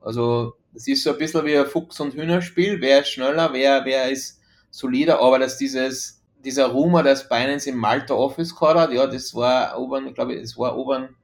Also 0.00 0.54
das 0.72 0.86
ist 0.86 1.02
so 1.02 1.10
ein 1.10 1.18
bisschen 1.18 1.44
wie 1.44 1.58
ein 1.58 1.66
Fuchs- 1.66 1.98
und 1.98 2.14
Hühnerspiel. 2.14 2.80
Wer 2.80 3.00
ist 3.00 3.08
schneller, 3.08 3.52
wer, 3.52 3.84
wer 3.84 4.10
ist 4.10 4.40
solider, 4.70 5.20
aber 5.20 5.40
dass 5.40 5.58
dieses, 5.58 6.22
dieser 6.44 6.66
Rumor, 6.66 7.02
dass 7.02 7.28
Binance 7.28 7.70
im 7.70 7.76
Malta 7.76 8.14
Office 8.14 8.54
gehabt 8.54 8.78
hat, 8.78 8.92
ja, 8.92 9.06
das 9.06 9.34
war 9.34 9.78
oben, 9.78 10.06
ich 10.06 10.14
glaube, 10.14 10.40
das 10.40 10.56
war 10.56 10.76
oben 10.76 11.16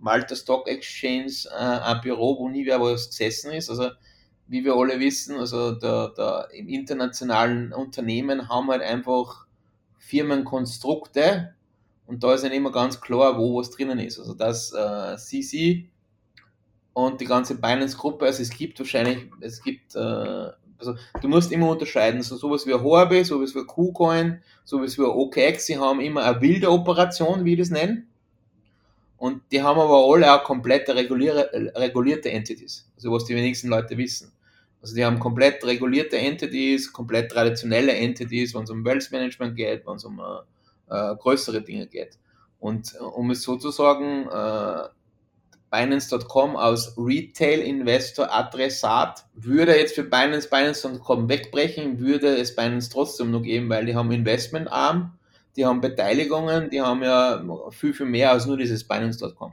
Malta 0.00 0.34
Stock 0.34 0.66
Exchange 0.66 1.32
äh, 1.50 1.58
ein 1.58 2.00
Büro, 2.00 2.38
wo 2.38 2.48
nie 2.48 2.66
wer 2.66 2.80
was 2.80 3.08
gesessen 3.08 3.52
ist. 3.52 3.70
Also 3.70 3.90
wie 4.48 4.64
wir 4.64 4.74
alle 4.74 4.98
wissen, 4.98 5.36
also 5.36 5.72
da, 5.72 6.10
da 6.16 6.42
im 6.52 6.68
internationalen 6.68 7.72
Unternehmen 7.72 8.48
haben 8.48 8.68
halt 8.68 8.82
einfach 8.82 9.46
Firmenkonstrukte 9.98 11.54
und 12.06 12.24
da 12.24 12.34
ist 12.34 12.42
nicht 12.42 12.54
immer 12.54 12.72
ganz 12.72 13.00
klar, 13.00 13.38
wo 13.38 13.60
was 13.60 13.70
drinnen 13.70 14.00
ist. 14.00 14.18
Also 14.18 14.34
dass 14.34 14.72
äh, 14.72 15.16
CC 15.16 15.88
und 16.94 17.20
die 17.20 17.26
ganze 17.26 17.54
Binance-Gruppe, 17.54 18.24
also 18.26 18.42
es 18.42 18.50
gibt 18.50 18.78
wahrscheinlich, 18.80 19.28
es 19.40 19.62
gibt, 19.62 19.94
äh, 19.94 19.98
also 19.98 20.96
du 21.20 21.28
musst 21.28 21.52
immer 21.52 21.68
unterscheiden, 21.68 22.22
so 22.22 22.36
sowas 22.36 22.66
wie 22.66 22.74
Huobi, 22.74 23.22
sowas 23.22 23.54
wie 23.54 23.64
KuCoin, 23.64 24.42
sowas 24.64 24.98
wie 24.98 25.02
OKX, 25.02 25.66
sie 25.66 25.78
haben 25.78 26.00
immer 26.00 26.24
eine 26.24 26.40
wilde 26.40 26.72
Operation, 26.72 27.44
wie 27.44 27.52
ich 27.52 27.58
das 27.60 27.70
nenne. 27.70 28.04
Und 29.20 29.42
die 29.52 29.62
haben 29.62 29.78
aber 29.78 30.10
alle 30.10 30.32
auch 30.32 30.42
komplett 30.44 30.88
regulierte 30.88 32.30
Entities, 32.30 32.90
also 32.96 33.12
was 33.12 33.26
die 33.26 33.36
wenigsten 33.36 33.68
Leute 33.68 33.98
wissen. 33.98 34.32
Also 34.80 34.94
die 34.94 35.04
haben 35.04 35.18
komplett 35.18 35.62
regulierte 35.62 36.16
Entities, 36.16 36.90
komplett 36.90 37.30
traditionelle 37.30 37.92
Entities, 37.92 38.54
wenn 38.54 38.62
es 38.62 38.70
um 38.70 38.82
Wealth 38.82 39.12
Management 39.12 39.56
geht, 39.56 39.86
wenn 39.86 39.96
es 39.96 40.06
um 40.06 40.20
äh, 40.20 40.38
äh, 40.88 41.14
größere 41.16 41.60
Dinge 41.60 41.86
geht. 41.86 42.16
Und 42.60 42.94
äh, 42.94 42.98
um 43.00 43.30
es 43.30 43.42
sozusagen 43.42 44.26
äh, 44.26 44.84
Binance.com 45.70 46.56
als 46.56 46.94
Retail-Investor-Adressat 46.96 49.26
würde 49.34 49.76
jetzt 49.76 49.96
für 49.96 50.04
Binance 50.04 50.48
Binance.com 50.48 51.28
wegbrechen, 51.28 52.00
würde 52.00 52.38
es 52.38 52.56
Binance 52.56 52.88
trotzdem 52.88 53.32
noch 53.32 53.42
geben, 53.42 53.68
weil 53.68 53.84
die 53.84 53.94
haben 53.94 54.12
Investmentarm, 54.12 55.18
die 55.56 55.64
haben 55.64 55.80
Beteiligungen, 55.80 56.70
die 56.70 56.80
haben 56.80 57.02
ja 57.02 57.42
viel, 57.70 57.92
viel 57.92 58.06
mehr 58.06 58.30
als 58.32 58.46
nur 58.46 58.56
dieses 58.56 58.84
Binance.com. 58.84 59.52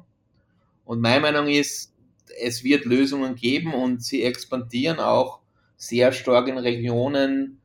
Und 0.85 1.01
meine 1.01 1.21
Meinung 1.21 1.47
ist, 1.47 1.93
es 2.41 2.63
wird 2.63 2.85
Lösungen 2.85 3.35
geben 3.35 3.73
und 3.73 4.03
sie 4.03 4.23
expandieren 4.23 4.99
auch 4.99 5.39
sehr 5.75 6.11
stark 6.11 6.47
in 6.47 6.57
Regionen, 6.57 7.59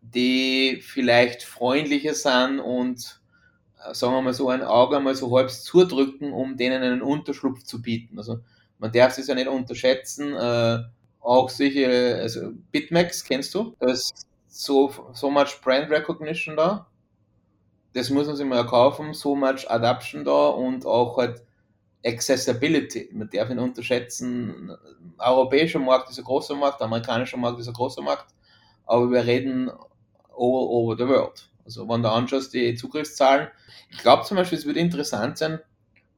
die 0.00 0.80
vielleicht 0.82 1.42
freundlicher 1.42 2.14
sind 2.14 2.60
und 2.60 3.20
äh, 3.84 3.94
sagen 3.94 4.14
wir 4.14 4.22
mal 4.22 4.34
so 4.34 4.48
ein 4.48 4.62
Auge 4.62 5.00
mal 5.00 5.14
so 5.14 5.36
halb 5.36 5.50
zudrücken, 5.50 6.32
um 6.32 6.56
denen 6.56 6.82
einen 6.82 7.02
Unterschlupf 7.02 7.62
zu 7.62 7.80
bieten. 7.80 8.18
Also 8.18 8.40
man 8.78 8.92
darf 8.92 9.16
es 9.16 9.26
ja 9.26 9.34
nicht 9.34 9.48
unterschätzen. 9.48 10.34
Äh, 10.34 10.78
auch 11.20 11.48
solche, 11.50 12.18
also 12.20 12.52
Bitmax 12.72 13.22
kennst 13.24 13.54
du? 13.54 13.76
Da 13.78 13.92
ist 13.92 14.26
so, 14.48 14.92
so 15.12 15.30
much 15.30 15.60
Brand 15.62 15.90
Recognition 15.90 16.56
da. 16.56 16.86
Das 17.94 18.10
muss 18.10 18.26
man 18.26 18.36
sich 18.36 18.46
mal 18.46 18.66
kaufen, 18.66 19.12
so 19.14 19.34
much 19.34 19.70
Adaption 19.70 20.24
da 20.24 20.48
und 20.48 20.86
auch 20.86 21.16
halt 21.18 21.42
Accessibility. 22.04 23.10
Man 23.12 23.28
darf 23.30 23.50
ihn 23.50 23.58
unterschätzen. 23.58 24.70
Europäischer 25.18 25.78
Markt 25.78 26.10
ist 26.10 26.18
ein 26.18 26.24
großer 26.24 26.54
Markt, 26.56 26.80
amerikanischer 26.82 27.36
Markt 27.36 27.60
ist 27.60 27.68
ein 27.68 27.74
großer 27.74 28.02
Markt, 28.02 28.34
aber 28.86 29.10
wir 29.10 29.24
reden 29.24 29.70
over, 30.34 30.70
over 30.70 30.96
the 30.96 31.08
world. 31.08 31.48
Also 31.64 31.88
wenn 31.88 32.02
du 32.02 32.10
anschaust, 32.10 32.52
die 32.54 32.74
Zugriffszahlen, 32.74 33.48
ich 33.90 33.98
glaube 33.98 34.24
zum 34.24 34.36
Beispiel, 34.36 34.58
es 34.58 34.66
würde 34.66 34.80
interessant 34.80 35.38
sein, 35.38 35.60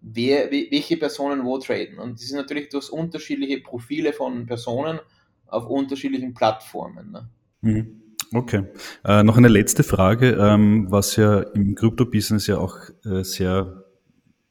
wer, 0.00 0.50
welche 0.50 0.96
Personen 0.96 1.44
wo 1.44 1.58
traden. 1.58 1.98
Und 1.98 2.20
das 2.20 2.28
sind 2.28 2.36
natürlich 2.38 2.68
durch 2.70 2.90
unterschiedliche 2.90 3.60
Profile 3.60 4.12
von 4.12 4.46
Personen 4.46 5.00
auf 5.46 5.66
unterschiedlichen 5.66 6.34
Plattformen. 6.34 7.12
Ne? 7.12 7.28
Mhm. 7.60 8.03
Okay. 8.34 8.64
Äh, 9.04 9.22
noch 9.22 9.36
eine 9.36 9.46
letzte 9.46 9.84
Frage, 9.84 10.32
ähm, 10.32 10.90
was 10.90 11.14
ja 11.14 11.38
im 11.40 11.76
Krypto-Business 11.76 12.48
ja 12.48 12.58
auch 12.58 12.76
äh, 13.04 13.22
sehr 13.22 13.84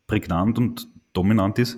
prägnant 0.08 0.58
und 0.58 0.88
dominant 1.12 1.60
ist. 1.60 1.78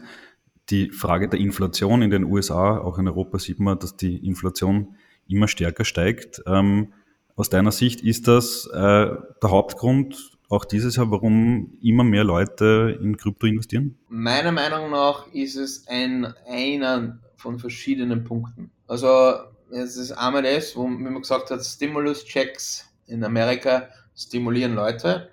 Die 0.70 0.92
Frage 0.92 1.30
der 1.30 1.40
Inflation 1.40 2.04
in 2.04 2.12
den 2.12 2.24
USA, 2.26 2.78
auch 2.78 3.00
in 3.00 3.08
Europa 3.08 3.40
sieht 3.40 3.60
man, 3.60 3.80
dass 3.80 3.98
die 3.98 4.18
Inflation 4.24 4.96
immer 5.28 5.48
stärker 5.48 5.84
steigt. 5.84 6.44
Ähm, 6.46 6.94
aus 7.36 7.50
deiner 7.50 7.72
Sicht 7.72 8.02
ist 8.02 8.28
das 8.28 8.68
äh, 8.68 8.78
der 8.78 9.50
Hauptgrund 9.50 10.38
auch 10.48 10.64
dieses 10.64 10.98
Jahr, 10.98 11.10
warum 11.10 11.74
immer 11.82 12.04
mehr 12.04 12.24
Leute 12.24 13.00
in 13.02 13.18
Krypto 13.18 13.48
investieren? 13.48 13.98
Meiner 14.10 14.52
Meinung 14.52 14.92
nach 14.92 15.26
ist 15.34 15.56
es 15.56 15.88
ein, 15.88 16.32
einer 16.48 17.18
von 17.36 17.58
verschiedenen 17.58 18.24
Punkten. 18.24 18.70
Also 18.88 19.34
es 19.72 19.98
ist 19.98 20.12
einmal 20.12 20.44
das, 20.44 20.76
wo 20.76 20.86
wie 20.86 21.04
man 21.04 21.22
gesagt 21.22 21.50
hat, 21.52 21.64
Stimulus-Checks 21.64 22.86
in 23.08 23.24
Amerika 23.24 23.90
stimulieren 24.16 24.76
Leute. 24.76 25.30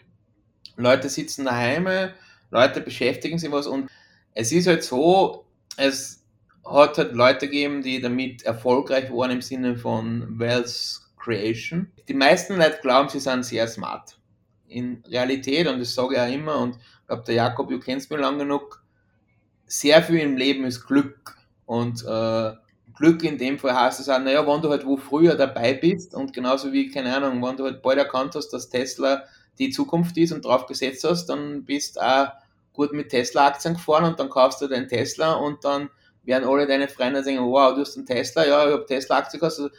Leute 0.77 1.09
sitzen 1.09 1.45
daheim, 1.45 1.89
Leute 2.51 2.81
beschäftigen 2.81 3.39
sich 3.39 3.51
was 3.51 3.67
und 3.67 3.91
es 4.35 4.53
ist 4.53 4.67
halt 4.67 4.83
so, 4.83 5.45
es 5.77 6.25
hat 6.65 6.99
halt 6.99 7.13
Leute 7.13 7.47
gegeben, 7.47 7.83
die 7.83 8.01
damit 8.01 8.43
erfolgreich 8.43 9.11
waren 9.11 9.31
im 9.31 9.43
Sinne 9.43 9.77
von 9.77 10.39
Wealth 10.39 11.01
Creation. 11.19 11.91
Die 12.09 12.15
meisten 12.15 12.57
Leute 12.57 12.79
glauben, 12.83 13.09
sie 13.09 13.21
sind 13.21 13.45
sehr 13.45 13.69
smart. 13.69 14.19
In 14.69 15.03
Realität, 15.07 15.67
und 15.67 15.81
das 15.81 15.95
sage 15.95 16.15
ich 16.15 16.21
auch 16.21 16.33
immer, 16.33 16.59
und 16.59 16.77
ich 16.77 17.07
glaube, 17.07 17.25
der 17.25 17.35
Jakob, 17.35 17.69
du 17.69 17.79
kennst 17.79 18.11
mich 18.11 18.21
lang 18.21 18.39
genug, 18.39 18.83
sehr 19.67 20.03
viel 20.03 20.19
im 20.21 20.37
Leben 20.37 20.65
ist 20.65 20.87
Glück. 20.87 21.37
Und 21.67 22.05
äh, 22.05 22.53
Glück 23.03 23.25
in 23.25 23.37
dem 23.37 23.59
Fall 23.59 23.75
heißt 23.75 23.99
es 23.99 24.09
auch, 24.09 24.21
naja, 24.21 24.47
wenn 24.47 24.63
du 24.63 24.71
halt 24.71 24.87
wo 24.87 24.97
früher 24.97 25.35
dabei 25.35 25.75
bist 25.75 26.15
und 26.15 26.33
genauso 26.33 26.73
wie, 26.73 26.89
keine 26.89 27.13
Ahnung, 27.17 27.43
wenn 27.43 27.57
du 27.57 27.65
halt 27.65 27.83
bald 27.83 27.99
erkannt 27.99 28.37
hast, 28.37 28.51
dass 28.51 28.69
Tesla 28.69 29.25
die 29.59 29.71
Zukunft 29.71 30.17
ist 30.17 30.31
und 30.31 30.45
drauf 30.45 30.67
gesetzt 30.67 31.03
hast, 31.03 31.27
dann 31.27 31.65
bist 31.65 32.01
auch 32.01 32.29
gut 32.73 32.93
mit 32.93 33.09
Tesla-Aktien 33.09 33.75
gefahren 33.75 34.05
und 34.05 34.21
dann 34.21 34.31
kaufst 34.31 34.61
du 34.61 34.69
den 34.69 34.87
Tesla 34.87 35.33
und 35.33 35.65
dann 35.65 35.91
werden 36.23 36.49
alle 36.49 36.65
deine 36.69 36.87
Freunde 36.87 37.25
sagen, 37.25 37.39
wow, 37.39 37.75
du 37.75 37.81
hast 37.81 37.97
einen 37.97 38.07
Tesla, 38.07 38.47
ja, 38.47 38.67
ich 38.69 38.73
habe 38.73 38.87
Tesla-Aktien 38.87 39.41
gekauft. 39.41 39.73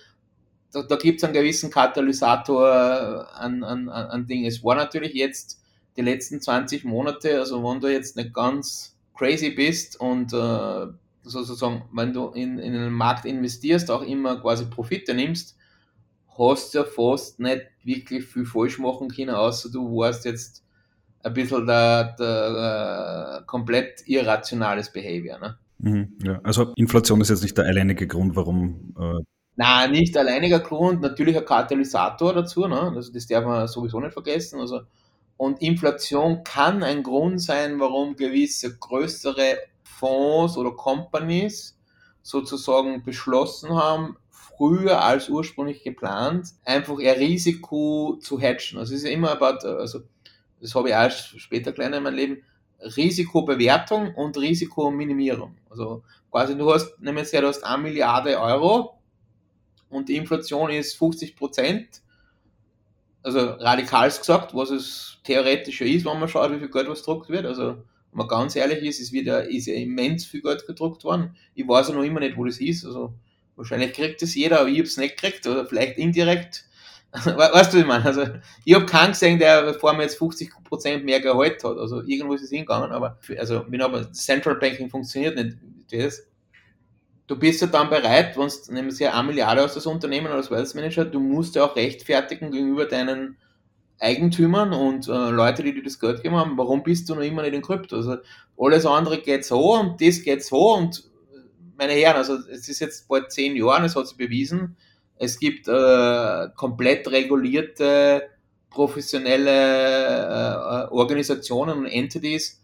Da, 0.74 0.82
da 0.84 0.96
gibt 0.98 1.20
es 1.20 1.24
einen 1.24 1.34
gewissen 1.34 1.72
Katalysator 1.72 3.30
an, 3.36 3.64
an, 3.64 3.88
an 3.88 4.28
Dingen. 4.28 4.48
Es 4.48 4.62
war 4.66 4.76
natürlich 4.76 5.14
jetzt 5.14 5.62
die 5.96 6.02
letzten 6.02 6.42
20 6.42 6.84
Monate, 6.84 7.40
also 7.40 7.64
wenn 7.64 7.80
du 7.80 7.88
jetzt 7.88 8.18
nicht 8.18 8.34
ganz 8.34 8.98
crazy 9.16 9.52
bist 9.52 9.98
und 9.98 10.34
äh, 10.34 10.88
sozusagen, 11.24 11.84
wenn 11.94 12.14
du 12.14 12.30
in, 12.30 12.60
in 12.60 12.76
einen 12.76 12.94
Markt 12.94 13.26
investierst, 13.26 13.90
auch 13.90 14.02
immer 14.02 14.40
quasi 14.40 14.66
Profite 14.66 15.14
nimmst, 15.14 15.58
hast 16.38 16.74
du 16.74 16.80
ja 16.80 16.84
fast 16.84 17.40
nicht 17.40 17.64
wirklich 17.84 18.26
viel 18.26 18.46
falsch 18.46 18.80
machen 18.80 19.10
können, 19.10 19.36
außer 19.36 19.72
du 19.72 19.98
warst 19.98 20.26
jetzt 20.26 20.64
ein 21.24 21.34
bisschen 21.34 21.66
der, 21.66 22.16
der 22.20 23.40
äh, 23.42 23.46
komplett 23.46 24.04
irrationales 24.08 24.92
Behavior. 24.92 25.40
Ne? 25.40 25.58
Mhm, 25.80 26.18
ja. 26.24 26.40
Also 26.44 26.74
Inflation 26.76 27.22
ist 27.22 27.30
jetzt 27.30 27.44
nicht 27.44 27.58
der 27.58 27.66
alleinige 27.66 28.08
Grund, 28.08 28.36
warum. 28.36 28.94
Äh 29.00 29.24
Nein, 29.56 29.92
nicht 29.92 30.18
alleiniger 30.18 30.60
Grund, 30.60 31.02
natürlich 31.02 31.38
ein 31.38 31.46
Katalysator 31.46 32.34
dazu, 32.34 32.68
ne? 32.68 32.92
also 32.96 33.14
das 33.14 33.28
darf 33.28 33.46
man 33.46 33.68
sowieso 33.68 34.00
nicht 34.00 34.14
vergessen. 34.14 34.60
Also, 34.60 34.82
und 35.38 35.62
Inflation 35.62 36.44
kann 36.44 36.82
ein 36.82 37.04
Grund 37.04 37.40
sein, 37.42 37.80
warum 37.80 38.16
gewisse 38.16 38.78
größere 38.78 39.58
Fonds 40.04 40.58
oder 40.58 40.72
Companies 40.72 41.78
sozusagen 42.22 43.04
beschlossen 43.04 43.74
haben, 43.74 44.18
früher 44.30 45.02
als 45.02 45.30
ursprünglich 45.30 45.82
geplant, 45.82 46.50
einfach 46.66 47.00
ihr 47.00 47.16
Risiko 47.16 48.18
zu 48.22 48.40
hatchen. 48.40 48.80
Also 48.80 48.94
es 48.94 49.00
ist 49.00 49.08
ja 49.08 49.14
immer 49.14 49.32
about, 49.32 49.66
also 49.66 50.02
das 50.60 50.76
habe 50.76 50.90
ich 50.90 50.96
auch 50.96 51.10
später 51.10 51.72
kleiner 51.72 51.98
in 51.98 52.04
meinem 52.04 52.16
Leben, 52.16 52.44
Risikobewertung 52.82 54.14
und 54.16 54.38
Risikominimierung. 54.38 55.56
Also 55.70 56.04
quasi 56.30 56.58
du 56.58 56.74
hast, 56.74 57.00
nehmen 57.00 57.16
wir 57.16 57.24
jetzt 57.24 57.32
her, 57.32 57.42
du 57.42 57.48
hast 57.48 57.64
1 57.64 57.82
Milliarde 57.82 58.38
Euro 58.40 59.00
und 59.90 60.10
die 60.10 60.18
Inflation 60.18 60.70
ist 60.70 60.98
50 60.98 61.38
Prozent. 61.38 62.02
Also 63.22 63.40
radikal 63.40 64.10
gesagt, 64.10 64.54
was 64.54 64.70
es 64.70 65.20
theoretisch 65.24 65.80
ist, 65.80 66.04
wenn 66.06 66.20
man 66.20 66.28
schaut, 66.28 66.52
wie 66.52 66.60
viel 66.60 66.70
Geld 66.70 66.90
was 66.90 67.00
gedruckt 67.00 67.30
wird. 67.30 67.46
Also 67.46 67.78
wenn 68.14 68.20
man 68.20 68.28
ganz 68.28 68.56
ehrlich 68.56 68.84
ist, 68.84 69.00
ist 69.00 69.12
wieder 69.12 69.50
ist 69.50 69.66
ja 69.66 69.74
immens 69.74 70.26
viel 70.26 70.44
Geld 70.44 70.68
gedruckt 70.68 71.04
worden. 71.04 71.36
Ich 71.56 71.68
weiß 71.68 71.90
ja 71.90 71.96
noch 71.96 72.04
immer 72.04 72.20
nicht, 72.20 72.38
wo 72.38 72.46
das 72.46 72.60
ist. 72.60 72.86
Also 72.86 73.16
wahrscheinlich 73.56 73.94
kriegt 73.94 74.22
das 74.22 74.36
jeder, 74.36 74.60
aber 74.60 74.70
ich 74.70 74.78
habe 74.78 74.88
es 74.88 74.98
nicht 74.98 75.20
gekriegt 75.20 75.48
oder 75.48 75.66
vielleicht 75.66 75.98
indirekt. 75.98 76.66
weißt 77.12 77.74
du, 77.74 77.80
ich 77.80 77.86
meine? 77.88 78.06
Also 78.06 78.26
ich 78.66 78.76
habe 78.76 78.86
keinen 78.86 79.14
gesehen, 79.14 79.40
der 79.40 79.74
vor 79.76 79.94
mir 79.94 80.04
jetzt 80.04 80.22
50% 80.22 81.04
mehr 81.04 81.22
Gehalt 81.22 81.64
hat. 81.64 81.78
Also 81.78 82.04
irgendwo 82.04 82.36
ist 82.36 82.44
es 82.44 82.52
hingegangen, 82.52 82.92
aber 82.92 83.18
also 83.38 83.66
wenn 83.68 83.82
aber 83.82 84.12
Central 84.12 84.56
Banking 84.56 84.90
funktioniert 84.90 85.36
nicht. 85.36 85.58
Das. 85.92 86.28
Du 87.26 87.38
bist 87.40 87.62
ja 87.62 87.68
dann 87.68 87.90
bereit, 87.90 88.38
wenn 88.38 88.48
du 88.48 88.74
nämlich 88.74 89.00
ja 89.00 89.14
eine 89.14 89.28
Milliarde 89.28 89.64
aus 89.64 89.74
das 89.74 89.88
Unternehmen 89.88 90.28
als 90.28 90.52
Wealth 90.52 90.76
Manager, 90.76 91.06
du 91.06 91.20
musst 91.20 91.56
ja 91.56 91.64
auch 91.64 91.76
rechtfertigen 91.76 92.52
gegenüber 92.52 92.86
deinen 92.86 93.38
Eigentümern 94.00 94.74
und 94.74 95.08
äh, 95.08 95.30
Leute, 95.30 95.64
die 95.64 95.74
dir 95.74 95.84
das 95.84 96.00
Geld 96.00 96.18
gegeben 96.18 96.36
haben, 96.36 96.58
warum 96.58 96.84
bist 96.84 97.10
du 97.10 97.16
noch 97.16 97.22
immer 97.22 97.44
nicht 97.44 97.54
in 97.54 97.62
Krypto? 97.62 97.98
Also 97.98 98.18
alles 98.58 98.86
andere 98.86 99.22
geht 99.22 99.46
so 99.46 99.76
und 99.76 100.02
das 100.02 100.24
geht 100.24 100.44
so 100.44 100.76
und 100.76 101.04
meine 101.78 101.94
Herren, 101.94 102.18
also 102.18 102.38
es 102.52 102.70
ist 102.70 102.80
jetzt 102.80 103.08
bald 103.08 103.32
zehn 103.32 103.56
Jahre, 103.56 103.86
es 103.86 103.96
hat 103.96 104.08
sich 104.08 104.18
bewiesen, 104.18 104.78
es 105.18 105.40
gibt 105.40 105.68
äh, 105.68 106.48
komplett 106.56 107.08
regulierte, 107.10 108.30
professionelle 108.70 110.88
äh, 110.90 110.92
Organisationen 110.92 111.80
und 111.80 111.86
Entities, 111.86 112.62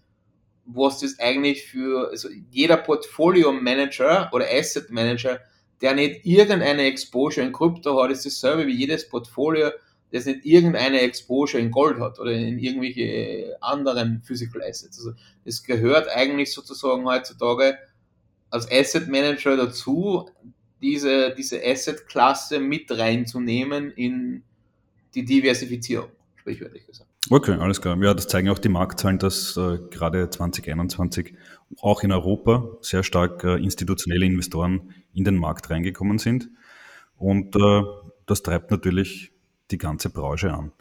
was 0.65 0.99
das 0.99 1.19
eigentlich 1.19 1.65
für, 1.65 2.09
also 2.09 2.29
jeder 2.51 2.77
Portfolio 2.77 3.51
Manager 3.51 4.29
oder 4.33 4.45
Asset 4.51 4.91
Manager, 4.91 5.39
der 5.81 5.95
nicht 5.95 6.25
irgendeine 6.25 6.83
Exposure 6.83 7.45
in 7.45 7.53
Krypto 7.53 8.01
hat, 8.01 8.11
ist 8.11 8.25
dasselbe 8.25 8.67
wie 8.67 8.75
jedes 8.75 9.07
Portfolio, 9.07 9.71
das 10.11 10.25
nicht 10.25 10.45
irgendeine 10.45 11.01
Exposure 11.01 11.61
in 11.61 11.71
Gold 11.71 11.99
hat 11.99 12.19
oder 12.19 12.31
in 12.31 12.57
irgendwelche 12.57 13.57
anderen 13.61 14.21
Physical 14.23 14.61
Assets. 14.61 14.97
Also 14.97 15.11
es 15.45 15.63
gehört 15.63 16.07
eigentlich 16.09 16.51
sozusagen 16.53 17.05
heutzutage 17.05 17.77
als 18.49 18.71
Asset 18.71 19.07
Manager 19.07 19.55
dazu, 19.55 20.29
diese, 20.81 21.33
diese 21.35 21.61
Asset-Klasse 21.63 22.59
mit 22.59 22.89
reinzunehmen 22.91 23.91
in 23.91 24.43
die 25.13 25.25
Diversifizierung, 25.25 26.09
sprichwörtlich 26.37 26.85
gesagt. 26.87 27.09
Okay, 27.29 27.51
alles 27.53 27.81
klar. 27.81 28.01
Ja, 28.01 28.13
das 28.13 28.27
zeigen 28.27 28.49
auch 28.49 28.59
die 28.59 28.69
Marktzahlen, 28.69 29.19
dass 29.19 29.55
äh, 29.57 29.77
gerade 29.91 30.29
2021 30.29 31.35
auch 31.81 32.01
in 32.01 32.11
Europa 32.11 32.77
sehr 32.81 33.03
stark 33.03 33.43
äh, 33.43 33.57
institutionelle 33.57 34.25
Investoren 34.25 34.93
in 35.13 35.25
den 35.25 35.35
Markt 35.35 35.69
reingekommen 35.69 36.17
sind. 36.17 36.49
Und 37.17 37.55
äh, 37.55 37.83
das 38.25 38.41
treibt 38.41 38.71
natürlich 38.71 39.31
die 39.71 39.77
ganze 39.77 40.09
Branche 40.09 40.53
an. 40.53 40.71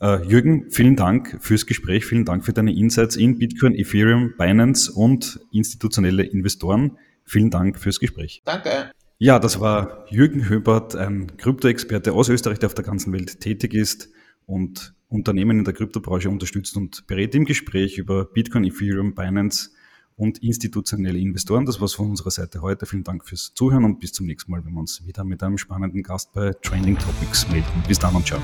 Äh, 0.00 0.24
Jürgen, 0.26 0.70
vielen 0.70 0.96
Dank 0.96 1.38
fürs 1.40 1.66
Gespräch, 1.66 2.06
vielen 2.06 2.24
Dank 2.24 2.44
für 2.44 2.52
deine 2.52 2.72
Insights 2.72 3.16
in 3.16 3.38
Bitcoin, 3.38 3.74
Ethereum, 3.74 4.34
Binance 4.38 4.92
und 4.92 5.40
institutionelle 5.52 6.22
Investoren. 6.22 6.98
Vielen 7.24 7.50
Dank 7.50 7.78
fürs 7.78 7.98
Gespräch. 7.98 8.42
Danke. 8.44 8.92
Ja, 9.18 9.40
das 9.40 9.58
war 9.58 10.06
Jürgen 10.10 10.48
Höbert, 10.48 10.94
ein 10.94 11.36
Krypto-Experte 11.36 12.12
aus 12.12 12.28
Österreich, 12.28 12.60
der 12.60 12.68
auf 12.68 12.74
der 12.74 12.84
ganzen 12.84 13.12
Welt 13.12 13.40
tätig 13.40 13.74
ist 13.74 14.10
und 14.46 14.94
Unternehmen 15.08 15.58
in 15.58 15.64
der 15.64 15.74
Kryptobranche 15.74 16.30
unterstützt 16.30 16.76
und 16.76 17.06
berät 17.08 17.34
im 17.34 17.44
Gespräch 17.44 17.98
über 17.98 18.24
Bitcoin, 18.26 18.64
Ethereum, 18.64 19.14
Binance 19.14 19.70
und 20.18 20.42
institutionelle 20.42 21.18
Investoren. 21.18 21.64
Das 21.64 21.80
war's 21.80 21.94
von 21.94 22.10
unserer 22.10 22.30
Seite 22.30 22.60
heute. 22.60 22.84
Vielen 22.84 23.04
Dank 23.04 23.24
fürs 23.24 23.54
Zuhören 23.54 23.84
und 23.84 24.00
bis 24.00 24.12
zum 24.12 24.26
nächsten 24.26 24.50
Mal, 24.50 24.64
wenn 24.64 24.74
wir 24.74 24.80
uns 24.80 25.06
wieder 25.06 25.24
mit 25.24 25.42
einem 25.42 25.56
spannenden 25.56 26.02
Gast 26.02 26.32
bei 26.34 26.52
Trending 26.62 26.98
Topics 26.98 27.48
melden. 27.48 27.82
Bis 27.86 27.98
dann 27.98 28.14
und 28.14 28.26
ciao. 28.26 28.40